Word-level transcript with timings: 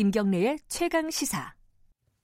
김경래의 0.00 0.60
최강 0.66 1.10
시사. 1.10 1.52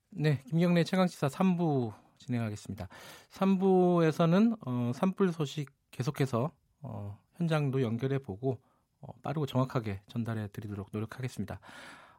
네, 0.08 0.42
김경래 0.48 0.82
최강 0.82 1.06
시사 1.08 1.26
3부 1.26 1.92
진행하겠습니다. 2.16 2.88
3부에서는 3.32 4.56
어, 4.66 4.92
산불 4.94 5.30
소식 5.34 5.68
계속해서 5.90 6.50
어, 6.80 7.18
현장도 7.34 7.82
연결해 7.82 8.18
보고 8.18 8.62
어, 9.00 9.12
빠르고 9.22 9.44
정확하게 9.44 10.00
전달해 10.08 10.48
드리도록 10.54 10.88
노력하겠습니다. 10.90 11.60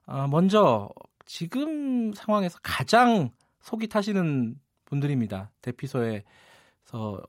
아, 0.05 0.27
먼저 0.27 0.91
지금 1.25 2.13
상황에서 2.13 2.59
가장 2.61 3.31
속이 3.61 3.87
타시는 3.87 4.59
분들입니다. 4.85 5.51
대피소에서 5.63 6.23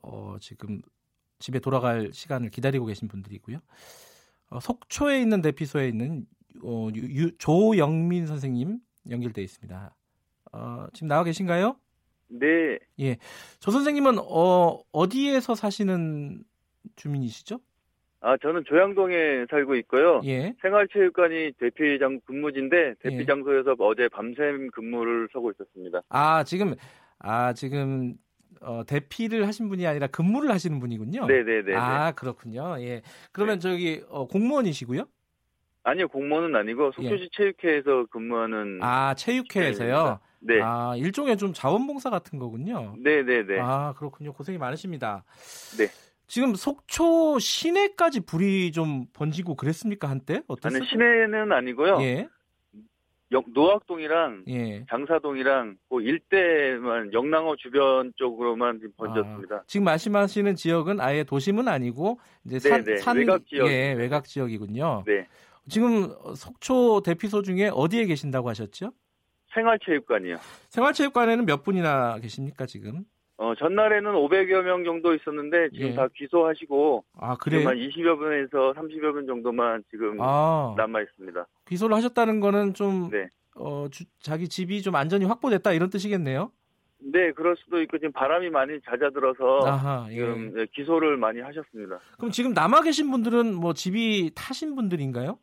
어, 0.03 0.35
지금 0.39 0.83
집에 1.39 1.57
돌아갈 1.57 2.11
시간을 2.13 2.51
기다리고 2.51 2.85
계신 2.85 3.07
분들이고요. 3.07 3.57
어, 4.51 4.59
속초에 4.59 5.19
있는 5.19 5.41
대피소에 5.41 5.87
있는 5.87 6.27
어, 6.63 6.89
유, 6.95 7.35
조영민 7.37 8.27
선생님 8.27 8.79
연결돼 9.09 9.41
있습니다. 9.41 9.95
어, 10.51 10.87
지금 10.93 11.07
나와 11.07 11.23
계신가요? 11.23 11.75
네. 12.29 12.79
예. 12.99 13.17
조 13.59 13.71
선생님은 13.71 14.19
어, 14.19 14.81
어디에서 14.91 15.55
사시는 15.55 16.43
주민이시죠? 16.95 17.59
아, 18.21 18.35
저는 18.37 18.63
조양동에 18.65 19.45
살고 19.49 19.75
있고요. 19.75 20.21
예. 20.25 20.53
생활체육관이 20.61 21.53
대피장 21.57 22.19
근무지인데 22.25 22.95
대피 23.01 23.19
예. 23.19 23.25
장소에서 23.25 23.75
어제 23.79 24.09
밤샘 24.09 24.71
근무를 24.71 25.29
서고 25.31 25.51
있었습니다. 25.51 26.01
아, 26.09 26.43
지금 26.43 26.75
아, 27.19 27.53
지금 27.53 28.15
어, 28.61 28.83
대피를 28.85 29.47
하신 29.47 29.69
분이 29.69 29.87
아니라 29.87 30.07
근무를 30.07 30.51
하시는 30.51 30.79
분이군요. 30.79 31.27
네, 31.27 31.43
네, 31.43 31.63
네. 31.63 31.75
아, 31.75 32.11
그렇군요. 32.11 32.75
예. 32.81 33.01
그러면 33.31 33.59
저기 33.59 34.03
어, 34.09 34.27
공무원이시고요? 34.27 35.05
아니요, 35.89 36.07
공무원은 36.07 36.55
아니고 36.55 36.91
속초시 36.93 37.29
체육회에서 37.31 38.05
근무하는 38.11 38.79
예. 38.81 38.85
아, 38.85 39.13
체육회에서요. 39.15 40.19
네. 40.41 40.61
아, 40.61 40.93
일종의 40.95 41.37
좀 41.37 41.51
자원봉사 41.53 42.09
같은 42.09 42.39
거군요. 42.39 42.95
네, 42.99 43.23
네, 43.23 43.45
네. 43.45 43.59
아, 43.59 43.93
그렇군요. 43.97 44.31
고생이 44.33 44.57
많으십니다. 44.57 45.23
네. 45.77 45.87
지금 46.27 46.53
속초 46.55 47.39
시내까지 47.39 48.21
불이 48.21 48.71
좀 48.71 49.05
번지고 49.13 49.55
그랬습니까 49.55 50.09
한때? 50.09 50.43
어땠어요? 50.47 50.77
아니, 50.79 50.87
시내는 50.87 51.51
아니고요. 51.51 51.97
예, 52.01 52.27
영- 53.31 53.43
노악동이랑 53.47 54.43
예. 54.47 54.85
장사동이랑 54.89 55.77
그 55.89 56.01
일대만 56.01 57.13
영랑호 57.13 57.55
주변 57.57 58.13
쪽으로만 58.15 58.79
번졌습니다. 58.97 59.55
아, 59.55 59.61
지금 59.65 59.83
말씀하시는 59.85 60.55
지역은 60.55 60.99
아예 61.01 61.23
도심은 61.23 61.67
아니고 61.67 62.19
이제 62.45 62.59
산, 62.59 62.83
네, 62.83 62.93
네. 62.93 62.97
산 62.97 63.17
외곽 63.17 63.45
지역. 63.47 63.67
예, 63.67 63.93
외곽 63.93 64.25
지역이군요. 64.25 65.03
네. 65.07 65.27
지금 65.69 66.09
속초 66.35 67.01
대피소 67.01 67.41
중에 67.41 67.69
어디에 67.73 68.05
계신다고 68.05 68.49
하셨죠? 68.49 68.91
생활체육관이요. 69.53 70.37
생활체육관에는 70.69 71.45
몇 71.45 71.63
분이나 71.63 72.19
계십니까 72.19 72.65
지금? 72.65 73.03
어, 73.37 73.53
전날에는 73.55 74.11
500여 74.11 74.63
명 74.63 74.83
정도 74.83 75.13
있었는데 75.15 75.69
지금 75.71 75.87
예. 75.87 75.95
다 75.95 76.07
귀소하시고 76.13 77.05
아 77.17 77.35
그래요? 77.37 77.67
한 77.69 77.77
20여 77.77 78.17
분에서 78.17 78.73
30여 78.73 79.13
분 79.13 79.25
정도만 79.27 79.83
지금 79.89 80.17
아 80.19 80.73
남아 80.77 81.01
있습니다. 81.01 81.47
귀소를 81.69 81.95
하셨다는 81.95 82.41
거는 82.41 82.73
좀 82.73 83.09
네. 83.09 83.27
어, 83.55 83.87
주- 83.89 84.03
자기 84.19 84.49
집이 84.49 84.81
좀 84.81 84.95
안전이 84.95 85.23
확보됐다 85.25 85.71
이런 85.71 85.89
뜻이겠네요. 85.89 86.51
네, 87.01 87.31
그럴 87.31 87.55
수도 87.55 87.81
있고 87.81 87.97
지금 87.97 88.11
바람이 88.11 88.49
많이 88.49 88.77
잦아들어서 88.81 89.65
아하, 89.65 90.05
예. 90.09 90.15
지금 90.15 90.53
네, 90.53 90.65
기소를 90.75 91.15
많이 91.15 91.39
하셨습니다. 91.39 91.97
그럼 92.17 92.31
지금 92.31 92.51
남아 92.53 92.81
계신 92.81 93.09
분들은 93.09 93.55
뭐 93.55 93.73
집이 93.73 94.31
타신 94.35 94.75
분들인가요? 94.75 95.39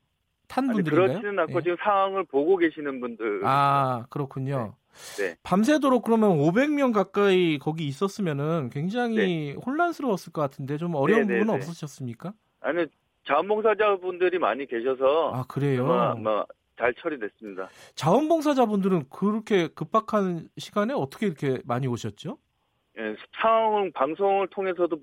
탄 0.49 0.67
분들인가요? 0.69 1.09
그렇지는 1.09 1.39
않고 1.41 1.59
예. 1.59 1.63
지금 1.63 1.77
상황을 1.83 2.25
보고 2.25 2.57
계시는 2.57 3.01
분들. 3.01 3.43
아 3.45 4.05
그렇군요. 4.11 4.75
네. 5.19 5.37
밤새도록 5.43 6.05
그러면 6.05 6.39
500명 6.39 6.93
가까이 6.93 7.59
거기 7.59 7.87
있었으면은 7.87 8.71
굉장히 8.71 9.55
혼란스러웠을 9.67 10.33
것 10.33 10.41
같은데 10.41 10.79
좀 10.79 10.95
어려운 10.95 11.27
네, 11.27 11.35
네, 11.35 11.41
부분은 11.41 11.53
네. 11.53 11.57
없으셨습니까? 11.59 12.33
아니 12.61 12.87
자원봉사자분들이 13.27 14.39
많이 14.39 14.67
계셔서 14.67 15.33
아 15.35 15.45
그래요. 15.49 15.91
아마, 15.93 16.45
잘 16.79 16.95
처리됐습니다. 16.95 17.69
자원봉사자분들은 17.95 19.09
그렇게 19.11 19.69
급박한 19.69 20.49
시간에 20.59 20.95
어떻게 20.95 21.27
이렇게 21.27 21.59
많이 21.65 21.87
오셨죠? 21.87 22.39
예, 22.99 23.15
상황을 23.41 23.93
방송을 23.93 24.49
통해서도 24.49 24.97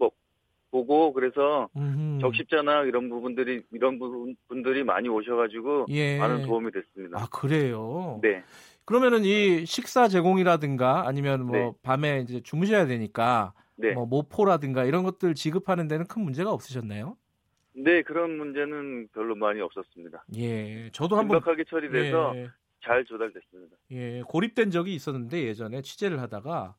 보- 0.73 0.85
보고 0.85 1.13
그래서 1.13 1.69
음흠. 1.77 2.19
적십자나 2.21 2.83
이런 2.83 3.07
부분들이 3.09 3.61
이런 3.71 3.99
부분 3.99 4.35
분들이 4.47 4.83
많이 4.83 5.07
오셔가지고 5.07 5.85
예. 5.89 6.17
많은 6.17 6.45
도움이 6.47 6.71
됐습니다. 6.71 7.21
아 7.21 7.27
그래요. 7.31 8.19
네, 8.23 8.43
그러면은 8.85 9.23
이 9.23 9.65
식사 9.67 10.07
제공이라든가 10.07 11.07
아니면 11.07 11.45
뭐 11.45 11.55
네. 11.55 11.71
밤에 11.83 12.21
이제 12.21 12.41
주무셔야 12.41 12.87
되니까 12.87 13.53
네, 13.75 13.91
뭐 13.93 14.07
모포라든가 14.07 14.83
이런 14.85 15.03
것들 15.03 15.35
지급하는 15.35 15.87
데는 15.87 16.07
큰 16.07 16.23
문제가 16.23 16.51
없으셨나요? 16.51 17.15
네 17.75 18.01
그런 18.01 18.35
문제는 18.37 19.09
별로 19.13 19.35
많이 19.35 19.61
없었습니다. 19.61 20.25
예, 20.37 20.89
저도 20.91 21.17
한번 21.17 21.37
긴박하게 21.37 21.65
처리돼서 21.69 22.33
예, 22.35 22.49
잘 22.83 23.05
조달됐습니다. 23.05 23.75
예, 23.91 24.21
고립된 24.27 24.71
적이 24.71 24.95
있었는데 24.95 25.43
예전에 25.43 25.81
취재를 25.83 26.19
하다가 26.19 26.75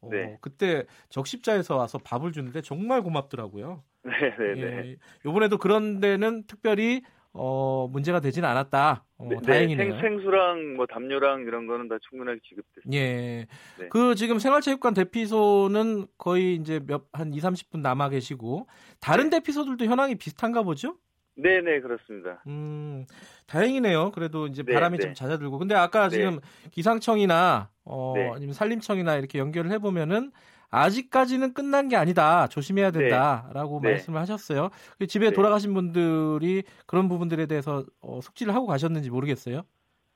어, 0.00 0.08
네. 0.10 0.38
그때 0.40 0.84
적십자에서 1.08 1.76
와서 1.76 1.98
밥을 1.98 2.32
주는데 2.32 2.62
정말 2.62 3.02
고맙더라고요. 3.02 3.82
네, 4.04 4.12
네, 4.38 4.54
네. 4.54 4.62
예, 4.90 4.96
이번에도 5.26 5.58
그런 5.58 6.00
데는 6.00 6.44
특별히 6.46 7.02
어, 7.32 7.86
문제가 7.92 8.20
되진 8.20 8.44
않았다. 8.44 9.04
어, 9.18 9.28
네, 9.28 9.36
다행이네요. 9.44 9.92
생, 9.92 10.00
생수랑 10.00 10.76
뭐 10.76 10.86
담요랑 10.86 11.42
이런 11.42 11.66
거는 11.66 11.88
다 11.88 11.96
충분하게 12.08 12.40
지급됐습니다. 12.48 12.96
예. 12.98 13.46
네. 13.78 13.88
그 13.90 14.14
지금 14.14 14.38
생활체육관 14.38 14.94
대피소는 14.94 16.06
거의 16.16 16.54
이제 16.56 16.80
몇 16.86 17.06
한 17.12 17.32
2, 17.34 17.38
30분 17.38 17.80
남아 17.80 18.08
계시고 18.08 18.66
다른 19.00 19.30
대피소들도 19.30 19.84
현황이 19.84 20.14
비슷한가 20.14 20.62
보죠? 20.62 20.96
네, 21.38 21.60
네 21.60 21.80
그렇습니다. 21.80 22.42
음. 22.48 23.06
다행이네요. 23.46 24.10
그래도 24.10 24.46
이제 24.46 24.62
네, 24.62 24.74
바람이 24.74 24.98
네. 24.98 25.02
좀 25.02 25.14
잦아들고. 25.14 25.58
근데 25.58 25.74
아까 25.74 26.08
네. 26.08 26.16
지금 26.16 26.40
기상청이나 26.70 27.70
어 27.84 28.12
네. 28.16 28.30
아니면 28.34 28.52
산림청이나 28.54 29.16
이렇게 29.16 29.38
연결을 29.38 29.70
해 29.70 29.78
보면은 29.78 30.32
아직까지는 30.70 31.54
끝난 31.54 31.88
게 31.88 31.96
아니다. 31.96 32.46
조심해야 32.48 32.90
된다라고 32.90 33.80
네. 33.82 33.90
말씀을 33.90 34.20
하셨어요. 34.20 34.68
그 34.98 35.06
집에 35.06 35.30
네. 35.30 35.32
돌아가신 35.32 35.72
분들이 35.72 36.64
그런 36.86 37.08
부분들에 37.08 37.46
대해서 37.46 37.84
어, 38.00 38.20
숙지를 38.20 38.54
하고 38.54 38.66
가셨는지 38.66 39.08
모르겠어요. 39.08 39.62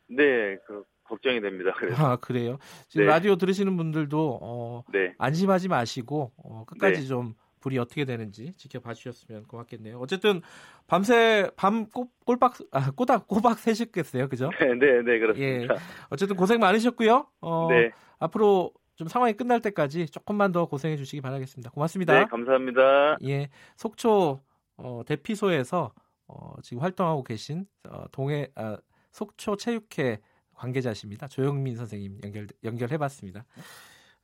네, 0.09 0.59
그 0.67 0.85
걱정이 1.05 1.41
됩니다. 1.41 1.73
그래서 1.79 2.05
아, 2.05 2.17
그래요. 2.17 2.59
지금 2.89 3.07
네. 3.07 3.13
라디오 3.13 3.37
들으시는 3.37 3.77
분들도 3.77 4.41
어, 4.43 4.85
네, 4.93 5.15
안심하지 5.19 5.69
마시고 5.69 6.33
어, 6.37 6.65
끝까지 6.67 7.01
네. 7.03 7.07
좀 7.07 7.35
불이 7.63 7.79
어떻게 7.79 8.05
되는지 8.05 8.53
지켜봐 8.57 8.93
주셨으면 8.95 9.45
고맙겠네요. 9.45 9.99
어쨌든 9.99 10.43
밤새 10.87 11.51
밤 11.57 11.87
꼬, 11.87 12.09
꼴박 12.27 12.59
아, 12.73 12.91
꼬박 12.91 13.27
꼬박 13.27 13.59
새셨겠어요, 13.59 14.29
그죠? 14.29 14.51
네, 14.61 14.75
네, 14.75 15.03
네 15.03 15.19
그렇습니다. 15.19 15.77
어쨌든 16.11 16.37
고생 16.37 16.61
많으셨고요. 16.61 17.27
어, 17.41 17.69
네, 17.71 17.91
앞으로 18.19 18.73
좀 18.97 19.09
상황이 19.09 19.33
끝날 19.33 19.61
때까지 19.61 20.07
조금만 20.07 20.53
더 20.53 20.67
고생해 20.67 20.97
주시기 20.97 21.23
바라겠습니다. 21.23 21.71
고맙습니다. 21.71 22.19
네, 22.19 22.27
감사합니다. 22.27 23.17
예, 23.25 23.49
속초 23.77 24.43
어, 24.77 25.03
대피소에서 25.07 25.95
어, 26.27 26.55
지금 26.63 26.83
활동하고 26.83 27.23
계신 27.23 27.67
어, 27.89 28.05
동해 28.13 28.49
아, 28.55 28.77
속초 29.13 29.57
체육회 29.57 30.21
관계자십니다. 30.55 31.29
조영민 31.29 31.77
선생님 31.77 32.19
연결 32.25 32.47
연결해봤습니다. 32.65 33.45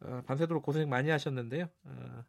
어, 0.00 0.23
밤새도록 0.26 0.62
고생 0.62 0.88
많이 0.88 1.11
하셨는데요. 1.11 1.67
어, 1.84 2.25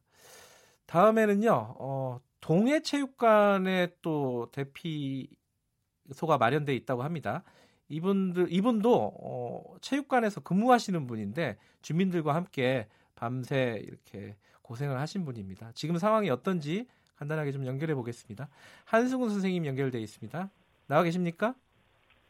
다음에는요, 0.89 1.75
어, 1.77 2.19
동해 2.41 2.81
체육관에 2.81 3.89
또 4.01 4.49
대피소가 4.51 6.39
마련돼 6.39 6.73
있다고 6.73 7.03
합니다. 7.03 7.43
이분들 7.89 8.47
이분도 8.49 9.13
어, 9.21 9.75
체육관에서 9.81 10.41
근무하시는 10.41 11.05
분인데 11.05 11.57
주민들과 11.83 12.33
함께 12.33 12.87
밤새 13.13 13.83
이렇게 13.85 14.35
고생을 14.63 14.99
하신 14.99 15.25
분입니다. 15.25 15.71
지금 15.75 15.99
상황이 15.99 16.31
어떤지 16.31 16.87
간단하게 17.17 17.51
좀 17.51 17.67
연결해 17.67 17.93
보겠습니다. 17.93 18.49
한승훈 18.85 19.29
선생님 19.29 19.67
연결돼 19.67 19.99
있습니다. 19.99 20.49
나와 20.87 21.03
계십니까? 21.03 21.53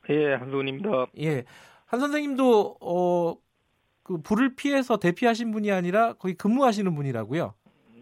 예, 0.10 0.34
한소은입니다. 0.34 1.08
예. 1.20 1.46
한 1.86 2.02
선생님도 2.02 2.78
어, 2.82 3.38
그 4.04 4.22
불을 4.22 4.56
피해서 4.56 4.98
대피하신 4.98 5.52
분이 5.52 5.72
아니라 5.72 6.14
거기 6.14 6.34
근무하시는 6.34 6.94
분이라고요. 6.94 7.54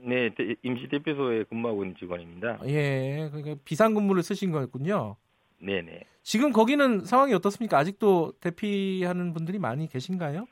네, 0.04 0.30
대- 0.36 0.56
임시 0.64 0.88
대표소에 0.88 1.44
근무하고 1.44 1.84
있는 1.84 1.96
직원입니다. 1.98 2.60
예. 2.66 3.30
그러니까 3.32 3.56
비상근무를 3.66 4.24
쓰신 4.24 4.52
거였군요. 4.52 5.16
네, 5.60 5.82
네. 5.82 6.02
지금 6.24 6.52
거기는 6.52 7.02
상황이 7.06 7.34
어떻습니까? 7.34 7.78
아직도 7.78 8.34
대피하는 8.42 9.34
분들이 9.34 9.60
많이 9.60 9.88
계신가요? 9.88 10.48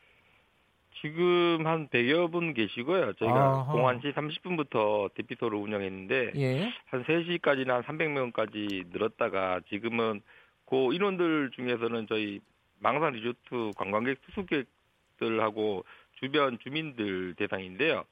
지금 1.02 1.68
한 1.68 1.88
100여 1.90 2.32
분 2.32 2.54
계시고요. 2.54 3.14
저희가 3.14 3.36
아하. 3.36 3.74
01시 3.74 4.14
30분부터 4.14 5.14
대피소를 5.14 5.58
운영했는데 5.58 6.32
예. 6.38 6.70
한 6.86 7.04
3시까지는 7.04 7.68
한 7.68 7.84
300명까지 7.84 8.88
늘었다가 8.92 9.60
지금은 9.70 10.22
그 10.66 10.94
인원들 10.94 11.52
중에서는 11.56 12.08
저희 12.08 12.40
망산 12.80 13.14
리조트 13.14 13.72
관광객 13.76 14.20
투숙객들하고 14.22 15.84
주변 16.20 16.58
주민들 16.60 17.36
대상인데요. 17.36 18.06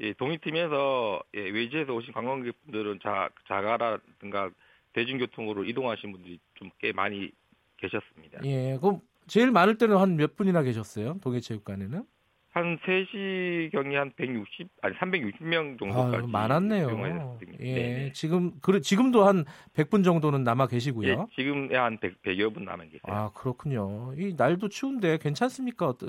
예, 0.00 0.12
동의팀에서 0.14 1.22
예, 1.34 1.40
외지에서 1.40 1.92
오신 1.94 2.12
관광객분들은 2.12 2.98
자, 3.02 3.28
자가라든가 3.46 4.50
대중교통으로 4.92 5.64
이동하신 5.64 6.12
분들이 6.12 6.38
좀 6.54 6.70
꽤 6.80 6.92
많이 6.92 7.30
계셨습니다. 7.78 8.40
예, 8.44 8.76
그럼 8.80 9.00
제일 9.26 9.50
많을 9.50 9.78
때는 9.78 9.96
한 9.96 10.16
몇 10.16 10.36
분이나 10.36 10.62
계셨어요? 10.62 11.18
동해체육관에는? 11.22 12.04
한 12.50 12.78
3시 12.78 13.72
경에 13.72 13.96
한 13.96 14.12
160, 14.14 14.68
아니 14.82 14.94
360명 14.94 15.76
정도까지. 15.78 16.16
아, 16.24 16.26
많았네요. 16.28 17.38
예, 17.58 17.74
네네. 17.74 18.12
지금, 18.12 18.52
그, 18.60 18.80
지금도 18.80 19.24
한 19.26 19.44
100분 19.72 20.04
정도는 20.04 20.44
남아 20.44 20.68
계시고요. 20.68 21.08
예, 21.08 21.16
지금 21.34 21.74
한 21.74 21.98
100, 21.98 22.22
100여 22.22 22.54
분 22.54 22.64
남아 22.64 22.84
계세요. 22.84 23.00
아, 23.04 23.30
그렇군요. 23.34 24.14
이 24.16 24.34
날도 24.36 24.68
추운데 24.68 25.18
괜찮습니까? 25.18 25.88
어떠, 25.88 26.06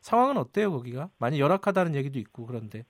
상황은 0.00 0.36
어때요, 0.36 0.70
거기가? 0.70 1.10
많이 1.18 1.40
열악하다는 1.40 1.96
얘기도 1.96 2.20
있고, 2.20 2.46
그런데. 2.46 2.84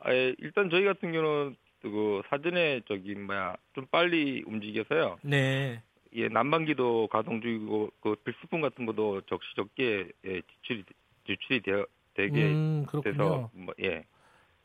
아, 0.00 0.12
예, 0.12 0.34
일단 0.38 0.70
저희 0.70 0.84
같은 0.84 1.12
경우는 1.12 1.56
그 1.82 2.22
사전에 2.28 2.80
저기 2.88 3.14
뭐야 3.14 3.56
좀 3.74 3.86
빨리 3.90 4.42
움직여서요. 4.46 5.18
네. 5.22 5.82
예, 6.14 6.28
난방기도 6.28 7.08
가동 7.08 7.40
중이고 7.40 7.90
그 8.00 8.16
필수품 8.24 8.60
같은 8.60 8.86
것도 8.86 9.22
적시 9.22 9.48
적게 9.56 10.08
예, 10.24 10.40
지출이 10.40 10.84
지출이 11.26 11.60
되어 11.62 11.86
되게 12.14 12.46
음. 12.46 12.86
돼서 13.04 13.50
뭐, 13.52 13.74
예. 13.80 14.04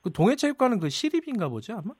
그 0.02 0.12
동해체육관은 0.12 0.80
그 0.80 0.90
시립인가 0.90 1.50
보죠, 1.50 1.74
아마? 1.74 1.94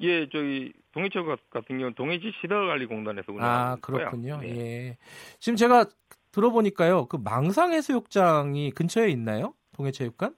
예, 0.00 0.28
저희 0.30 0.72
동해체육 0.92 1.26
같은 1.50 1.78
경우는 1.78 1.94
동해시 1.94 2.32
시설관리공단에서 2.40 3.32
운영하고 3.32 3.70
아, 3.70 3.74
있고요. 3.76 3.96
그렇군요. 3.98 4.38
네. 4.40 4.48
예. 4.48 4.98
지금 5.38 5.56
제가 5.56 5.86
들어보니까요, 6.32 7.06
그 7.06 7.16
망상해수욕장이 7.16 8.70
근처에 8.72 9.10
있나요? 9.10 9.54
동해체육관? 9.72 10.34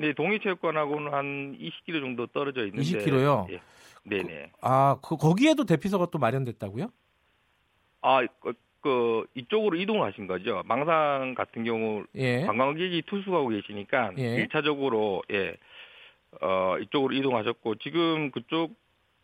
네, 0.00 0.12
동해체육관하고는 0.14 1.12
한 1.12 1.56
20km 1.58 2.00
정도 2.00 2.26
떨어져 2.28 2.66
있는데 2.66 2.82
20km 2.82 3.22
요? 3.22 3.46
예. 3.50 3.60
네, 4.04 4.22
네. 4.22 4.50
아, 4.62 4.96
그, 5.02 5.16
거기에도 5.16 5.64
대피소가 5.64 6.06
또 6.10 6.18
마련됐다고요? 6.18 6.88
아, 8.02 8.26
그, 8.40 8.52
그 8.80 9.26
이쪽으로 9.34 9.76
이동하신 9.76 10.26
거죠. 10.26 10.62
망상 10.64 11.34
같은 11.36 11.64
경우 11.64 12.04
예. 12.14 12.42
관광객이 12.46 13.02
투숙하고 13.06 13.48
계시니까 13.48 14.12
예. 14.18 14.36
일차적으로 14.36 15.22
예. 15.30 15.54
어, 16.40 16.78
이쪽으로 16.80 17.14
이동하셨고 17.14 17.74
지금 17.76 18.30
그쪽 18.30 18.74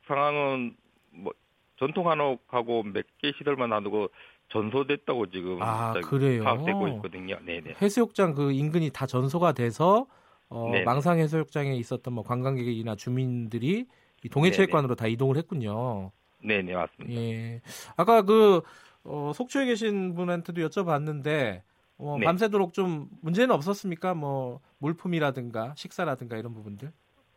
상황은 0.06 0.76
뭐 1.10 1.32
전통 1.78 2.10
한옥하고 2.10 2.82
몇 2.82 3.04
개 3.18 3.32
시설만 3.38 3.70
놔두고 3.70 4.08
전소됐다고 4.50 5.30
지금 5.30 5.58
아, 5.62 5.94
그래요? 6.04 6.44
파악되고 6.44 6.88
있거든요. 6.88 7.38
네, 7.42 7.60
네. 7.60 7.74
해수욕장 7.80 8.34
그 8.34 8.52
인근이 8.52 8.90
다 8.90 9.06
전소가 9.06 9.52
돼서 9.52 10.06
어, 10.48 10.70
네네. 10.70 10.84
망상 10.84 11.18
해수욕장에 11.18 11.74
있었던 11.74 12.14
뭐 12.14 12.22
관광객이나 12.24 12.96
주민들이 12.96 13.86
이 14.22 14.28
동해체육관으로 14.28 14.94
다 14.94 15.06
이동을 15.06 15.36
했군요. 15.36 16.12
네, 16.42 16.62
네, 16.62 16.74
맞습니다. 16.74 17.20
예. 17.20 17.60
아까 17.96 18.22
그 18.22 18.62
어, 19.04 19.32
속초에 19.34 19.66
계신 19.66 20.14
분한테도 20.14 20.60
여쭤봤는데 20.68 21.62
어, 21.98 22.16
네. 22.18 22.24
밤새도록 22.24 22.72
좀 22.72 23.08
문제는 23.22 23.54
없었습니까? 23.54 24.14
뭐 24.14 24.60
물품이라든가 24.78 25.74
식사라든가 25.76 26.36
이런 26.36 26.54
부분들. 26.54 26.92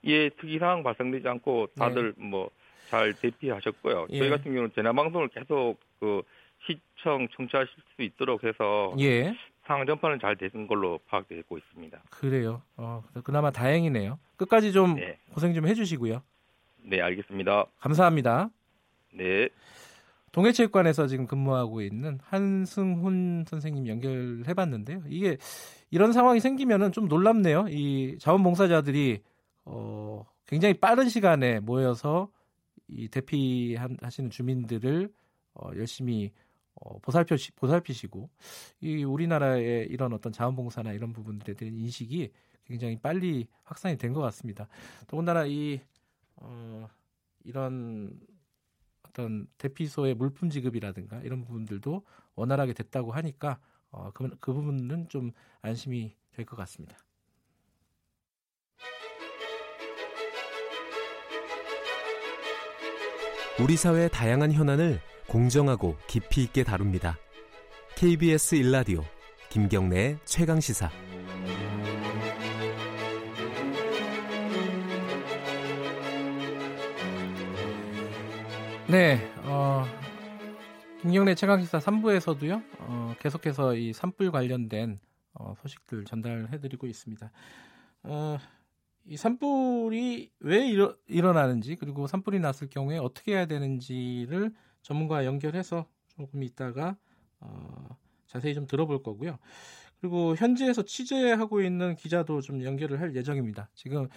예, 0.06 0.30
특이 0.30 0.60
상황 0.60 0.84
발생되지 0.84 1.28
않고 1.28 1.68
다들 1.78 2.14
뭐잘 2.18 3.14
대피하셨고요. 3.22 4.08
네. 4.10 4.16
예. 4.16 4.20
저희 4.20 4.30
같은 4.30 4.46
경우는 4.46 4.72
재난 4.76 4.96
방송을 4.96 5.30
계속 5.30 5.78
그 6.00 6.22
시청 6.66 7.28
청취하실 7.36 7.74
수 7.96 8.02
있도록 8.02 8.44
해서 8.44 8.94
예. 9.00 9.34
상황 9.70 9.86
전파는 9.86 10.18
잘 10.20 10.36
되는 10.36 10.66
걸로 10.66 11.00
파악되고 11.06 11.56
있습니다. 11.56 12.02
그래요. 12.10 12.64
어, 12.76 13.04
그나마 13.24 13.52
다행이네요. 13.52 14.18
끝까지 14.36 14.72
좀 14.72 14.96
네, 14.96 15.20
고생 15.32 15.54
좀 15.54 15.68
해주시고요. 15.68 16.24
네, 16.86 17.00
알겠습니다. 17.00 17.66
감사합니다. 17.80 18.50
네, 19.14 19.48
동해체육관에서 20.32 21.06
지금 21.06 21.28
근무하고 21.28 21.82
있는 21.82 22.18
한승훈 22.24 23.46
선생님 23.48 23.88
연결해봤는데요. 23.88 25.04
이게 25.08 25.38
이런 25.92 26.14
상황이 26.14 26.40
생기면은 26.40 26.92
좀 26.92 27.08
놀랍네요. 27.08 27.68
이 27.70 28.18
자원봉사자들이 28.20 29.22
어, 29.66 30.26
굉장히 30.48 30.74
빠른 30.74 31.10
시간에 31.10 31.60
모여서 31.60 32.32
이 32.88 33.08
대피하시는 33.08 34.32
주민들을 34.32 35.12
어, 35.54 35.70
열심히 35.76 36.32
어, 36.80 36.98
보살펴 37.00 37.36
보살피시고 37.56 38.30
이 38.82 39.04
우리나라의 39.04 39.88
이런 39.88 40.14
어떤 40.14 40.32
자원봉사나 40.32 40.94
이런 40.94 41.14
부분들에 41.14 41.54
대한 41.54 41.76
인식이 41.76 42.32
굉장히 42.66 42.98
빨리 43.00 43.48
확산이 43.64 43.98
된 43.98 44.14
것 44.14 44.22
같습니다. 44.22 44.68
더군다나 45.08 45.46
이 45.46 45.82
어, 46.36 46.88
이런 47.44 48.20
어떤 49.08 49.48
대피소의 49.58 50.14
물품 50.16 50.50
지급이라든가 50.50 51.22
이런 51.22 51.42
부분들도 51.42 52.04
원활하게 52.36 52.74
됐다고 52.74 53.12
하니까 53.12 53.60
어, 53.92 54.12
그, 54.14 54.30
그 54.40 54.54
부분은 54.54 55.10
좀 55.10 55.32
안심이 55.62 56.16
될 56.32 56.46
것 56.46 56.56
같습니다. 56.56 56.96
우리 63.62 63.76
사회의 63.76 64.10
다양한 64.10 64.54
현안을 64.54 65.02
공정하고 65.30 65.96
깊이 66.08 66.42
있게 66.44 66.64
다룹니다. 66.64 67.20
KBS 67.96 68.56
일라디오 68.56 69.04
김경래의 69.50 70.18
최강 70.26 70.60
시사. 70.60 70.90
네, 78.90 79.32
어, 79.44 79.86
김경래 81.02 81.36
최강 81.36 81.62
시사 81.62 81.78
3부에서도요, 81.78 82.64
어, 82.80 83.14
계속해서 83.20 83.76
이 83.76 83.94
산불 83.94 84.32
관련된 84.32 85.00
어, 85.36 85.54
소식들 85.62 86.06
전달해드리고 86.06 86.88
있습니다. 86.88 87.32
어, 88.02 88.38
이 89.06 89.16
산불이 89.16 90.32
왜 90.40 90.68
일어, 90.68 90.96
일어나는지 91.06 91.76
그리고 91.76 92.08
산불이 92.08 92.40
났을 92.40 92.68
경우에 92.68 92.98
어떻게 92.98 93.34
해야 93.34 93.46
되는지를 93.46 94.54
전문가와 94.82 95.26
연결해서 95.26 95.86
조금 96.08 96.44
있다가 96.44 96.96
어, 97.40 97.98
자세히 98.28 98.54
좀 98.54 98.68
들어볼 98.68 99.04
거고요. 99.04 99.38
그리고 100.02 100.36
현지에서 100.36 100.84
취재하고 100.84 101.62
있는 101.62 101.96
기자도 101.96 102.42
좀 102.42 102.64
연결을 102.64 103.00
할 103.02 103.16
예정입니다. 103.16 103.70
지금 103.74 104.08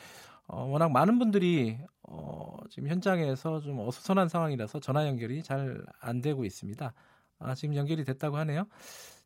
어, 0.47 0.65
워낙 0.65 0.91
많은 0.91 1.19
분들이 1.19 1.79
어, 2.03 2.57
지금 2.71 2.89
현장에서 2.89 3.61
좀 3.61 3.79
어수선한 3.81 4.29
상황이라서 4.29 4.81
전화 4.81 5.07
연결이 5.07 5.43
잘 5.43 5.85
안 6.01 6.21
되고 6.21 6.45
있습니다. 6.45 6.93
아, 7.39 7.55
지금 7.55 7.75
연결이 7.75 8.05
됐다고 8.05 8.37
하네요. 8.39 8.67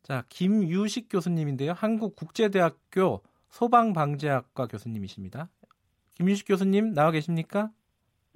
자, 0.03 0.23
김유식 0.29 1.07
교수님인데요. 1.09 1.73
한국국제대학교 1.73 3.21
소방방재학과 3.49 4.67
교수님이십니다. 4.67 5.49
김유식 6.15 6.47
교수님 6.47 6.93
나와 6.93 7.11
계십니까? 7.11 7.69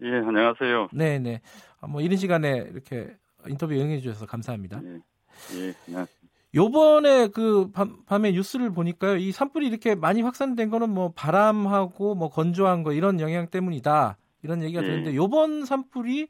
예, 0.04 0.08
안녕하세요. 0.08 0.90
네, 0.94 1.20
네. 1.20 1.42
아, 1.82 1.88
뭐 1.88 2.02
이런 2.02 2.18
시간에 2.18 2.68
이렇게 2.72 3.16
인터뷰 3.48 3.74
응해 3.74 4.00
주셔서 4.00 4.26
감사합니다. 4.26 4.82
예, 4.84 5.68
예. 5.68 6.06
요번에 6.54 7.28
그 7.30 7.72
밤, 7.72 8.04
밤에 8.06 8.32
뉴스를 8.32 8.72
보니까요. 8.72 9.18
이 9.18 9.32
산불이 9.32 9.68
이렇게 9.68 9.96
많이 9.96 10.22
확산된 10.22 10.70
거는 10.70 10.90
뭐 10.90 11.12
바람하고 11.16 12.16
뭐 12.16 12.30
건조한 12.30 12.84
거 12.84 12.94
이런 12.94 13.20
영향 13.20 13.48
때문이다. 13.48 14.18
이런 14.44 14.62
얘기가 14.62 14.84
예. 14.84 14.88
되는데 14.88 15.16
요번 15.16 15.66
산불이 15.66 16.28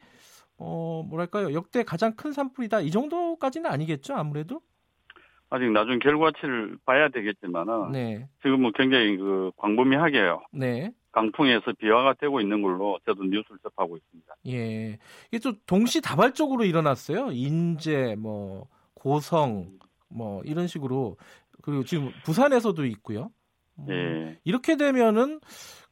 어 0.58 1.04
뭐랄까요? 1.10 1.54
역대 1.54 1.84
가장 1.84 2.16
큰 2.16 2.32
산불이다. 2.32 2.82
이 2.82 2.92
정도까지는 2.92 3.70
아니겠죠? 3.70 4.16
아무래도. 4.16 4.62
아직 5.50 5.70
나중 5.72 6.00
결과치를 6.00 6.78
봐야 6.86 7.10
되겠지만은 7.10 7.92
네. 7.92 8.30
지금 8.42 8.62
뭐 8.62 8.72
굉장히 8.74 9.18
그 9.18 9.52
광범위하게요. 9.58 10.44
네. 10.54 10.94
강풍에서 11.12 11.74
비화가 11.74 12.14
되고 12.14 12.40
있는 12.42 12.62
걸로 12.62 13.00
저도 13.06 13.24
뉴스를 13.24 13.58
접하고 13.64 13.98
있습니다. 13.98 14.36
예. 14.48 14.98
이게 15.32 15.40
또 15.40 15.54
동시다발적으로 15.66 16.66
일어났어요. 16.66 17.32
인제 17.32 18.16
뭐 18.18 18.68
고성 18.94 19.80
뭐 20.10 20.42
이런 20.44 20.68
식으로 20.68 21.18
그리고 21.62 21.84
지금 21.84 22.12
부산에서도 22.24 22.86
있고요. 22.86 23.32
음, 23.80 23.88
예, 23.90 24.40
이렇게 24.44 24.78
되면은 24.78 25.40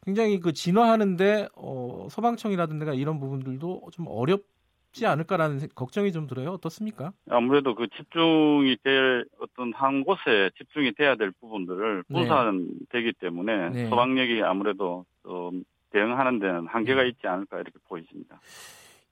굉장히 0.03 0.39
그 0.39 0.53
진화하는데 0.53 1.49
어, 1.55 2.07
소방청이라든가 2.09 2.93
이런 2.93 3.19
부분들도 3.19 3.89
좀 3.91 4.07
어렵 4.07 4.43
지 4.91 5.05
않을까라는 5.05 5.59
세- 5.59 5.67
걱정이 5.67 6.11
좀 6.11 6.25
들어요. 6.27 6.51
어떻습니까? 6.51 7.13
아무래도 7.29 7.75
그 7.75 7.87
집중이 7.95 8.77
될 8.83 9.25
어떤 9.39 9.71
한 9.73 10.03
곳에 10.03 10.49
집중이 10.57 10.93
돼야 10.93 11.15
될 11.15 11.31
부분들을 11.39 12.03
네. 12.07 12.13
분산되기 12.19 13.13
때문에 13.19 13.69
네. 13.69 13.85
소방력이 13.89 14.41
아무래도 14.43 15.05
좀 15.23 15.63
대응하는 15.91 16.39
데는 16.39 16.67
한계가 16.67 17.03
네. 17.03 17.09
있지 17.09 17.27
않을까 17.27 17.57
이렇게 17.57 17.77
보이십니다. 17.87 18.41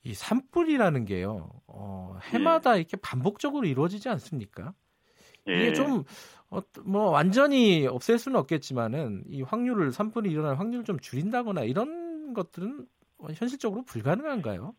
이 0.04 0.14
산불이라는 0.14 1.06
게요. 1.06 1.50
어, 1.68 2.18
해마다 2.32 2.76
예. 2.76 2.80
이렇게 2.80 2.98
반복적으로 2.98 3.68
이루어지지 3.68 4.10
않습니까? 4.10 4.74
예. 5.48 5.54
이게 5.54 5.74
좀 5.74 6.04
어, 6.50 6.60
뭐 6.86 7.10
완전히 7.12 7.86
없앨 7.88 8.18
수는 8.18 8.40
없겠지만은 8.40 9.26
이 9.30 9.42
확률을 9.42 9.92
산불이 9.92 10.32
일어날 10.32 10.56
확률을 10.58 10.86
좀 10.86 10.98
줄인다거나 11.00 11.64
이런 11.64 12.34
것들은 12.34 12.86
현실적으로 13.36 13.84
불가능한가요? 13.84 14.74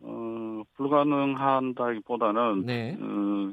어, 0.00 0.62
불가능한다기보다는 0.74 2.66
네. 2.66 2.96
어, 3.00 3.52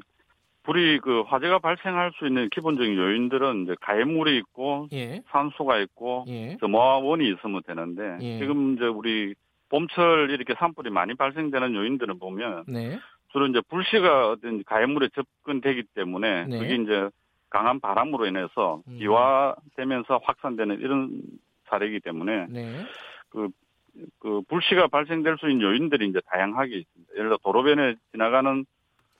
불이 0.64 1.00
그 1.00 1.22
화재가 1.22 1.58
발생할 1.58 2.12
수 2.16 2.26
있는 2.26 2.48
기본적인 2.48 2.96
요인들은 2.96 3.64
이제 3.64 3.74
가해물이 3.80 4.36
있고 4.38 4.88
예. 4.92 5.22
산소가 5.28 5.78
있고 5.78 6.24
예. 6.28 6.56
점화원이 6.58 7.28
있으면 7.28 7.62
되는데 7.66 8.18
예. 8.22 8.38
지금 8.38 8.74
이제 8.74 8.86
우리 8.86 9.34
봄철 9.68 10.30
이렇게 10.30 10.54
산불이 10.54 10.90
많이 10.90 11.14
발생되는 11.14 11.74
요인들을 11.74 12.14
보면 12.18 12.64
네. 12.68 12.98
주로 13.32 13.46
이제 13.46 13.60
불씨가 13.68 14.30
어떤 14.30 14.64
가해물에 14.64 15.08
접근되기 15.14 15.84
때문에 15.94 16.46
네. 16.46 16.58
그게 16.58 16.76
이제 16.76 17.10
강한 17.50 17.78
바람으로 17.78 18.26
인해서 18.26 18.82
음. 18.88 18.98
기화되면서 18.98 20.20
확산되는 20.22 20.80
이런 20.80 21.20
사례이기 21.68 22.00
때문에 22.00 22.46
네. 22.48 22.84
그 23.28 23.48
불씨가 24.48 24.88
발생될 24.88 25.36
수 25.38 25.48
있는 25.50 25.66
요인들이 25.66 26.08
이제 26.08 26.20
다양하게 26.26 26.76
있습니다. 26.76 27.12
예를 27.14 27.28
들어 27.28 27.38
도로변에 27.42 27.94
지나가는 28.12 28.64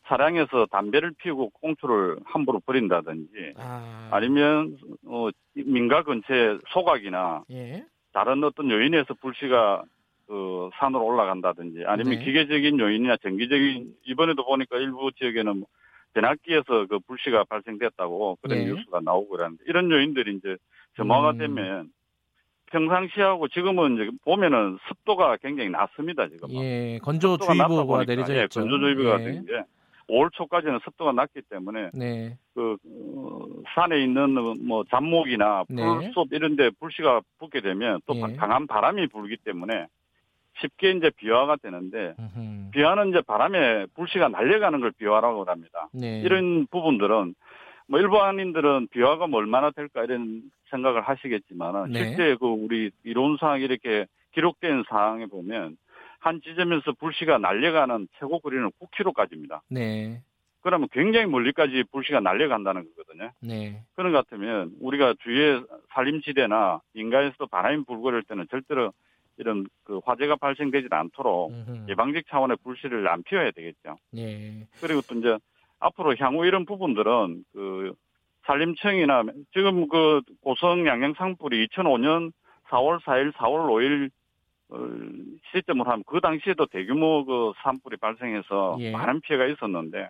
차량에서 0.07 0.67
담배를 0.67 1.13
피우고 1.19 1.51
꽁초를 1.51 2.19
함부로 2.25 2.61
버린다든지 2.61 3.55
아. 3.57 4.09
아니면 4.13 4.77
어 5.07 5.31
민가 5.55 6.03
근처에 6.03 6.59
소각이나 6.69 7.45
예. 7.51 7.85
다른 8.13 8.45
어떤 8.45 8.71
요인에서 8.71 9.15
불씨가 9.15 9.83
그 10.27 10.71
산으로 10.75 11.05
올라간다든지 11.05 11.85
아니면 11.87 12.19
네. 12.19 12.25
기계적인 12.25 12.79
요인이나 12.79 13.17
전기적인 13.19 13.95
이번에도 14.05 14.45
보니까 14.45 14.77
일부 14.79 15.11
지역에는 15.13 15.59
뭐 15.59 15.69
전압기에서 16.15 16.87
그 16.87 16.99
불씨가 17.01 17.45
발생됐다고 17.45 18.39
그런 18.43 18.59
네. 18.59 18.67
뉴스가 18.67 19.01
나오고 19.01 19.31
그러는데 19.31 19.65
이런 19.67 19.91
요인들이 19.91 20.37
이제 20.37 20.57
점화가 20.97 21.31
음. 21.31 21.39
되면 21.39 21.91
평상시하고 22.75 23.47
지금은 23.49 23.95
이제 23.95 24.11
보면은 24.25 24.79
습도가 24.89 25.37
굉장히 25.37 25.71
낮습니다 25.71 26.29
지금. 26.29 26.51
예. 26.51 26.99
건조주의보가 27.03 28.05
내려져 28.05 28.35
예, 28.35 28.43
있죠. 28.45 28.61
건조주의보가 28.61 29.21
예. 29.23 29.25
게 29.47 29.63
5월 30.09 30.31
초까지는 30.33 30.81
습도가 30.85 31.13
낮기 31.13 31.43
때문에 31.49 31.91
네. 31.95 32.37
그 32.53 32.77
어, 32.85 33.47
산에 33.75 34.03
있는 34.03 34.31
뭐 34.67 34.85
잡목이나 34.91 35.65
네. 35.69 35.83
풀숲 35.83 36.33
이런데 36.33 36.71
불씨가 36.81 37.23
붙게 37.39 37.61
되면 37.61 38.01
또 38.07 38.17
예. 38.17 38.37
강한 38.37 38.67
바람이 38.67 39.07
불기 39.07 39.37
때문에 39.37 39.87
쉽게 40.61 40.91
이제 40.93 41.11
비화가 41.17 41.57
되는데 41.57 42.15
음흠. 42.19 42.71
비화는 42.73 43.11
이제 43.11 43.23
바람에 43.23 43.87
불씨가 43.95 44.29
날려가는 44.29 44.81
걸 44.81 44.93
비화라고 44.93 45.45
합니다. 45.45 45.89
네. 45.93 46.21
이런 46.21 46.67
부분들은 46.67 47.35
뭐 47.87 48.01
일반인들은 48.01 48.89
비화가 48.89 49.27
뭐 49.27 49.41
얼마나 49.41 49.71
될까 49.71 50.05
이런 50.05 50.43
생각을 50.71 51.03
하시겠지만 51.03 51.91
네. 51.91 52.05
실제 52.05 52.37
그 52.37 52.47
우리 52.47 52.91
이론상 53.05 53.61
이렇게 53.61 54.07
기록된 54.33 54.85
사항에 54.89 55.27
보면 55.27 55.77
한 56.19 56.41
지점에서 56.43 56.93
불씨가 56.93 57.39
날려가는 57.39 58.09
최고 58.19 58.39
거리는 58.41 58.71
9km까지입니다. 58.81 59.61
네. 59.69 60.23
그러면 60.63 60.89
굉장히 60.93 61.27
멀리까지 61.27 61.85
불씨가 61.93 62.21
날려간다는 62.21 62.87
거거든요. 62.97 63.31
네. 63.41 63.83
그런 63.95 64.13
것 64.13 64.25
같으면 64.25 64.73
우리가 64.81 65.15
주위에 65.23 65.61
산림지대나 65.93 66.81
인가에서도 66.95 67.47
바람이 67.49 67.85
이럴 67.87 68.23
때는 68.23 68.47
절대로 68.51 68.93
이런 69.37 69.67
그 69.83 70.01
화재가 70.05 70.37
발생되지 70.37 70.89
않도록. 70.91 71.53
예방적 71.89 72.23
차원의 72.29 72.57
불씨를 72.63 73.07
안 73.09 73.23
피워야 73.25 73.51
되겠죠. 73.51 73.97
예. 74.17 74.67
그리고 74.81 75.03
또 75.03 75.17
이제 75.17 75.37
앞으로 75.85 76.15
향후 76.19 76.47
이런 76.47 76.65
부분들은 76.65 77.45
그 77.53 77.95
산림청이나 78.47 79.25
지금 79.53 79.89
그 79.89 80.23
고성 80.43 80.87
양양 80.87 81.15
산불이 81.15 81.69
2005년 81.69 82.33
4월 82.69 83.01
4일, 83.03 83.33
4월 83.33 83.69
5일 83.69 84.11
어, 84.71 84.79
시점으로 85.53 85.91
하면 85.91 86.05
그 86.07 86.21
당시에도 86.21 86.67
대규모 86.67 87.25
그 87.25 87.53
산불이 87.63 87.99
발생해서 87.99 88.77
예. 88.81 88.91
많은 88.93 89.21
피해가 89.21 89.47
있었는데 89.47 90.09